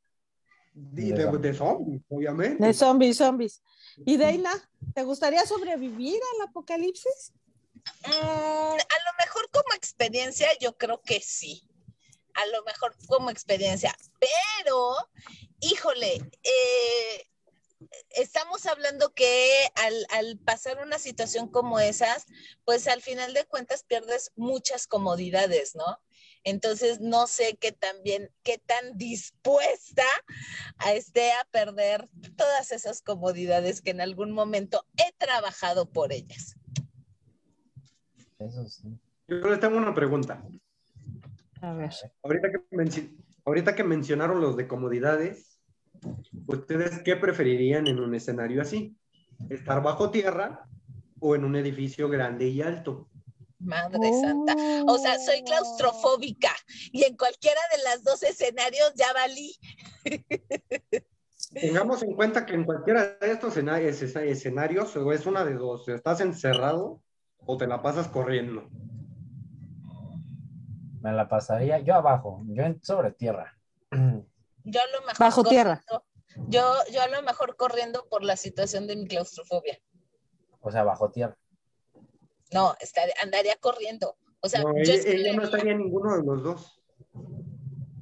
[0.74, 2.64] Y de, de zombies, obviamente.
[2.64, 3.62] de zombies, zombies.
[4.04, 4.50] ¿Y Deina,
[4.94, 7.32] te gustaría sobrevivir al apocalipsis?
[8.06, 11.62] Mm, a lo mejor como experiencia, yo creo que sí.
[12.34, 13.96] A lo mejor como experiencia.
[14.20, 14.96] Pero,
[15.60, 17.28] híjole, eh,
[18.10, 19.68] estamos hablando que
[20.10, 22.26] al, pasar una situación como esas,
[22.64, 26.00] pues al final de cuentas pierdes muchas comodidades, ¿no?
[26.44, 30.04] Entonces no sé qué tan bien, qué tan dispuesta
[30.94, 36.54] esté a perder todas esas comodidades que en algún momento he trabajado por ellas.
[38.38, 38.88] Eso sí.
[39.26, 40.42] Yo les tengo una pregunta.
[41.60, 41.90] A ver.
[42.22, 43.10] Ahorita que,
[43.44, 45.58] ahorita que mencionaron los de comodidades,
[46.46, 48.96] ¿ustedes qué preferirían en un escenario así?
[49.50, 50.64] ¿Estar bajo tierra
[51.20, 53.08] o en un edificio grande y alto?
[53.58, 54.54] Madre santa.
[54.86, 56.52] O sea, soy claustrofóbica
[56.92, 59.56] y en cualquiera de las dos escenarios ya valí.
[61.52, 65.54] Tengamos en cuenta que en cualquiera de estos escena- es- escenarios o es una de
[65.54, 67.00] dos, estás encerrado
[67.50, 68.68] o te la pasas corriendo.
[71.00, 73.56] Me la pasaría yo abajo, yo en, sobre tierra.
[74.70, 75.82] Yo a lo mejor Bajo tierra.
[75.88, 79.78] corriendo- Yo, yo a lo mejor corriendo por la situación de mi claustrofobia.
[80.60, 81.38] O sea, bajo tierra.
[82.52, 84.18] No, estaré- andaría corriendo.
[84.40, 85.20] O sea, No, yo ella, escalaría.
[85.30, 86.82] ella no estaría en ninguno de los dos.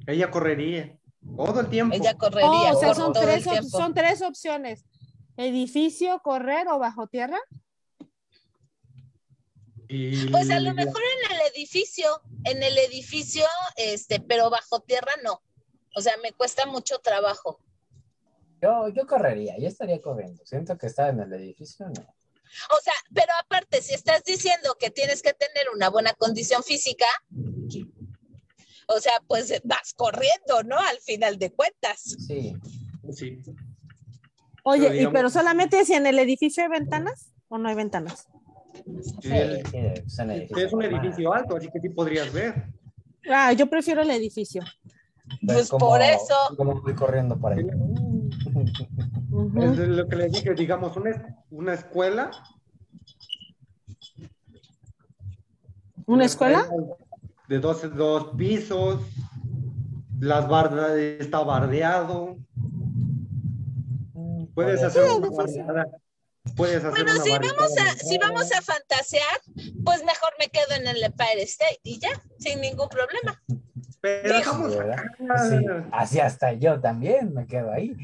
[0.07, 0.99] Ella correría
[1.37, 1.95] todo el tiempo.
[1.95, 3.77] Ella correría Oh, o sea, por son todo tres, el op- tiempo.
[3.77, 4.85] son tres opciones.
[5.37, 7.39] Edificio, correr o bajo tierra.
[9.89, 15.11] Y- Pues a lo mejor en el edificio, en el edificio, este, pero bajo tierra
[15.23, 15.41] no.
[15.95, 17.59] O sea, me cuesta mucho trabajo.
[18.61, 20.45] Yo, yo correría, yo estaría corriendo.
[20.45, 22.01] Siento que estar en el edificio, no.
[22.71, 27.05] O sea, pero aparte, si estás diciendo que tienes que tener una buena condición física,
[28.87, 30.77] o sea, pues vas corriendo, ¿no?
[30.79, 32.01] Al final de cuentas.
[32.25, 32.55] Sí.
[33.13, 33.41] Sí.
[34.63, 38.27] Oye, Pero ¿y pero solamente si en el edificio hay ventanas o no hay ventanas?
[39.21, 41.05] Sí, el- Sí, es un edificio es un normal.
[41.05, 42.65] edificio alto, así que sí podrías ver.
[43.29, 44.63] Ah, yo prefiero el edificio.
[45.45, 46.33] Pues cómo- por eso.
[46.55, 47.65] cómo voy corriendo por ahí.
[49.61, 52.31] Es de lo que les dije, digamos, una, una escuela.
[56.05, 56.65] ¿Una escuela?
[57.49, 59.01] De dos, dos pisos.
[60.19, 62.37] Las bardas está bardeado.
[64.53, 65.85] Puedes Podría hacer una barriada.
[66.57, 69.41] Puedes hacer Bueno, una si vamos, a, si vamos a fantasear,
[69.85, 73.41] pues mejor me quedo en el Empire State y ya, sin ningún problema.
[74.01, 74.37] Pero
[74.81, 75.11] acá.
[75.49, 77.95] Sí, así hasta yo también me quedo ahí.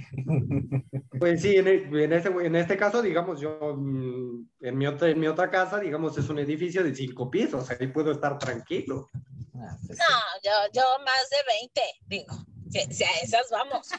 [1.19, 5.09] Pues sí, en, e- en este, en este caso, digamos, yo mm, en mi, otra,
[5.09, 9.07] en mi otra casa, digamos, es un edificio de cinco pisos, ahí puedo estar tranquilo.
[9.55, 10.03] Ah, pues sí.
[10.09, 12.35] No, yo, yo más de 20, digo,
[12.69, 13.89] si, si a esas vamos.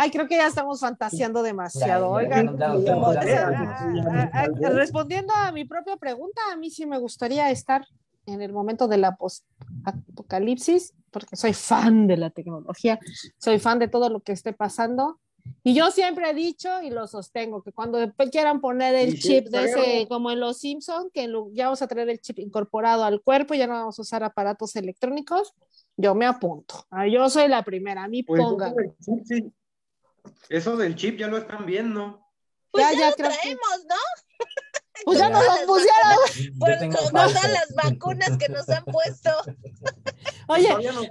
[0.00, 2.08] Ay, creo que ya estamos fantaseando demasiado.
[2.10, 2.56] Oigan,
[4.60, 7.84] respondiendo a mi propia pregunta, a mí sí me gustaría estar
[8.26, 13.00] en el momento de la post-apocalipsis, porque soy fan de la tecnología,
[13.38, 15.18] soy fan de todo lo que esté pasando.
[15.64, 19.48] Y yo siempre he dicho y lo sostengo, que cuando después quieran poner el chip
[19.48, 23.20] de ese, como en los Simpson, que ya vamos a traer el chip incorporado al
[23.20, 25.54] cuerpo, ya no vamos a usar aparatos electrónicos,
[25.96, 26.86] yo me apunto.
[26.88, 28.74] Ah, Yo soy la primera, a mí Pues pongan.
[30.48, 32.20] Eso del chip, ya lo están viendo.
[32.70, 33.96] Pues Ya, ya, ya lo creo que- traemos, ¿no?
[35.04, 35.86] Pues ya nos Todas lo las
[36.26, 36.58] pusieron.
[36.58, 39.30] Por todas las vacunas que nos han puesto.
[40.48, 40.68] Oye,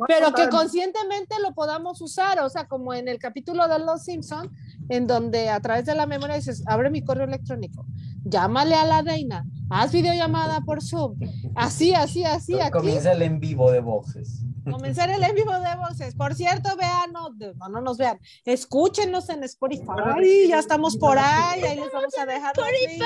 [0.09, 4.51] pero que conscientemente lo podamos usar, o sea, como en el capítulo de Los Simpson,
[4.89, 7.85] en donde a través de la memoria dices, abre mi correo electrónico,
[8.25, 11.17] llámale a la reina, haz videollamada por Zoom,
[11.55, 14.41] así, así, así, aquí, Comienza el en vivo de voces.
[14.71, 16.15] Comenzar el en vivo de voces.
[16.15, 21.17] Por cierto, vean, no, de- no, no nos vean, escúchenos en Spotify, ya estamos por
[21.19, 22.53] ahí, ahí les vamos a dejar.
[22.89, 23.05] links.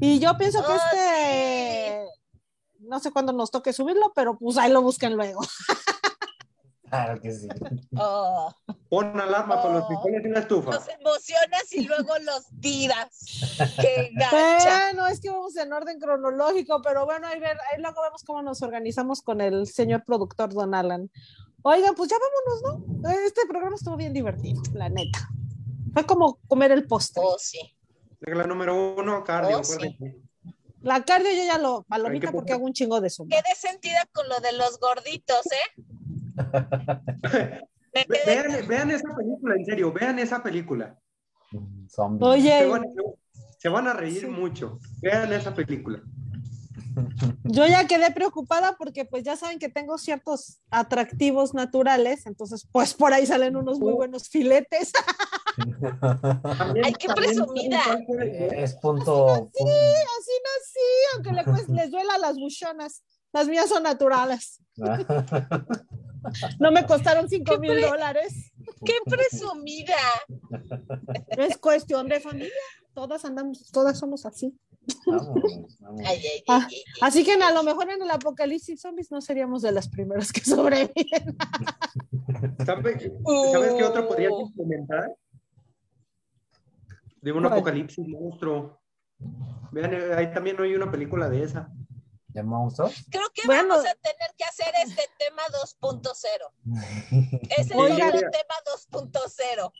[0.00, 2.04] Y yo pienso que Oh, este,
[2.80, 5.40] no sé cuándo nos toque subirlo, pero pues ahí lo busquen luego.
[6.88, 7.48] Claro que sí.
[7.96, 8.52] Oh,
[8.88, 9.86] Pon alarma con los Oh.
[9.88, 10.70] frijoles en la estufa.
[10.72, 13.08] los emocionas y luego los tiras.
[13.80, 14.86] Qué gacha.
[14.92, 18.42] Bueno, es que vamos en orden cronológico, pero bueno, ahí, ver, ahí luego vemos cómo
[18.42, 21.10] nos organizamos con el señor productor Don Alan.
[21.62, 23.10] Oigan, pues ya vámonos, ¿no?
[23.10, 25.28] Este programa estuvo bien divertido, la neta.
[25.92, 27.22] Fue como comer el postre.
[27.24, 27.58] Oh, sí.
[28.20, 29.60] Regla número uno, cardio.
[29.60, 29.96] Oh, sí.
[30.80, 33.36] La cardio yo ya lo palomita porque hago un chingo de zumba.
[33.36, 35.82] Quedé sentida con lo de los gorditos, ¿eh?
[38.26, 40.96] Vean, vean esa película, en serio, vean esa película.
[41.88, 42.20] Zombie.
[42.20, 42.82] Se Oye, van,
[43.58, 44.78] se van a reír mucho.
[45.00, 46.00] Vean esa película.
[47.44, 52.92] yo ya quedé preocupada porque pues ya saben que tengo ciertos atractivos naturales, entonces pues
[52.94, 54.92] por ahí salen unos muy buenos filetes.
[56.58, 57.80] También- Ay, qué presumida.
[58.52, 59.48] Es punto.
[59.54, 63.02] Sí, así nací, aunque le cueste- les duela las buchonas.
[63.32, 64.60] Las mías son naturales.
[66.58, 68.52] No me costaron cinco Qué mil pre- dólares.
[68.84, 69.94] qué presumida.
[71.30, 72.52] Es cuestión de familia.
[72.94, 74.58] Todas andamos, todas somos así.
[75.06, 76.08] Vámonos, vámonos.
[76.08, 76.82] Ay, ay, Ah, ay, ay.
[77.02, 80.40] Así que a lo mejor en el apocalipsis zombies no seríamos de las primeras que
[80.44, 81.36] sobreviven.
[82.64, 83.12] ¿Sabe-
[83.52, 84.40] ¿Sabes qué otro podrías Uh.
[84.46, 85.14] implementar?
[87.20, 87.52] De un ¿Cuál?
[87.52, 88.80] apocalipsis monstruo.
[89.72, 91.68] Vean, eh, ahí también hay una película de esa.
[92.28, 92.94] ¿De monstruos?
[93.10, 93.68] Creo que Bueno.
[93.70, 95.42] vamos a tener que hacer este tema
[95.80, 96.10] 2.0.
[97.56, 98.54] Es el tema
[98.92, 99.72] 2.0.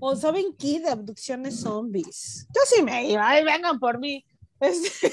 [0.00, 0.80] ¿O saben qué?
[0.80, 2.46] De abducciones zombies.
[2.54, 3.28] Yo sí me iba.
[3.28, 4.24] Ay, vengan por mí.
[4.60, 5.10] Este,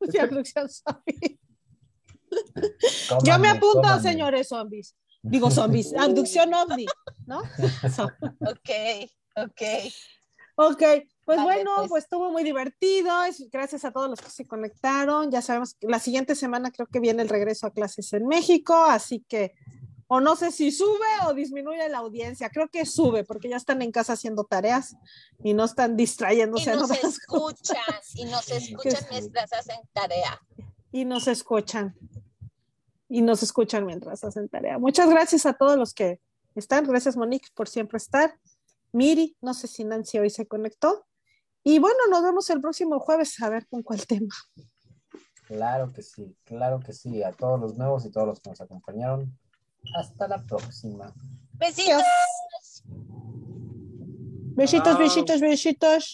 [0.00, 1.40] de abducción zombie.
[3.24, 4.02] Yo me apunto, cómanme.
[4.02, 4.94] señores zombies.
[5.22, 5.94] Digo zombies.
[5.94, 6.86] Abducción ovni.
[7.26, 7.40] ¿No?
[7.94, 8.10] So-
[8.40, 8.70] Ok,
[9.36, 9.62] ok.
[10.56, 10.82] Ok,
[11.30, 11.88] pues Vale, bueno, pues.
[11.90, 12.04] pues.
[12.04, 13.22] estuvo muy divertido.
[13.22, 15.30] es- Gracias a todos los que se conectaron.
[15.30, 18.74] Ya sabemos que la siguiente semana creo que viene el regreso a clases en México,
[18.74, 19.54] así que
[20.12, 22.50] o no sé si sube o disminuye la audiencia.
[22.50, 24.96] Creo que sube porque ya están en casa haciendo tareas
[25.44, 27.76] y no están Y distrayéndose en nos escuchan,
[28.14, 30.40] y nos escuchan mientras hacen tarea.
[30.90, 31.96] y nos escuchan.
[33.08, 34.78] Y nos escuchan mientras hacen tarea.
[34.78, 36.20] Muchas gracias a todos los que
[36.56, 36.84] están.
[36.86, 38.36] Gracias, Monique, por siempre estar.
[38.92, 41.06] Miri, no sé si Nancy hoy se conectó.
[41.62, 44.34] Y bueno, nos vemos el próximo jueves a ver con cuál tema.
[45.46, 47.22] Claro que sí, claro que sí.
[47.22, 49.36] A todos los nuevos y todos los que nos acompañaron.
[49.96, 51.12] Hasta la próxima.
[51.54, 52.02] Besitos.
[54.54, 56.04] Besitos, besitos, besitos.